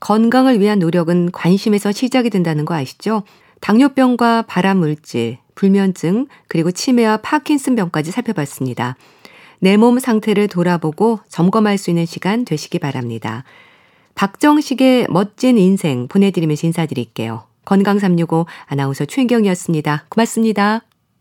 [0.00, 3.22] 건강을 위한 노력은 관심에서 시작이 된다는 거 아시죠?
[3.60, 8.96] 당뇨병과 발암물질, 불면증, 그리고 치매와 파킨슨병까지 살펴봤습니다.
[9.58, 13.44] 내 몸 상태를 돌아보고 점검할 수 있는 시간 되시기 바랍니다.
[14.14, 17.44] 박정식의 멋진 인생 보내드리면서 인사드릴게요.
[17.66, 20.06] 건강365 아나운서 최인경이었습니다.
[20.08, 20.82] 고맙습니다.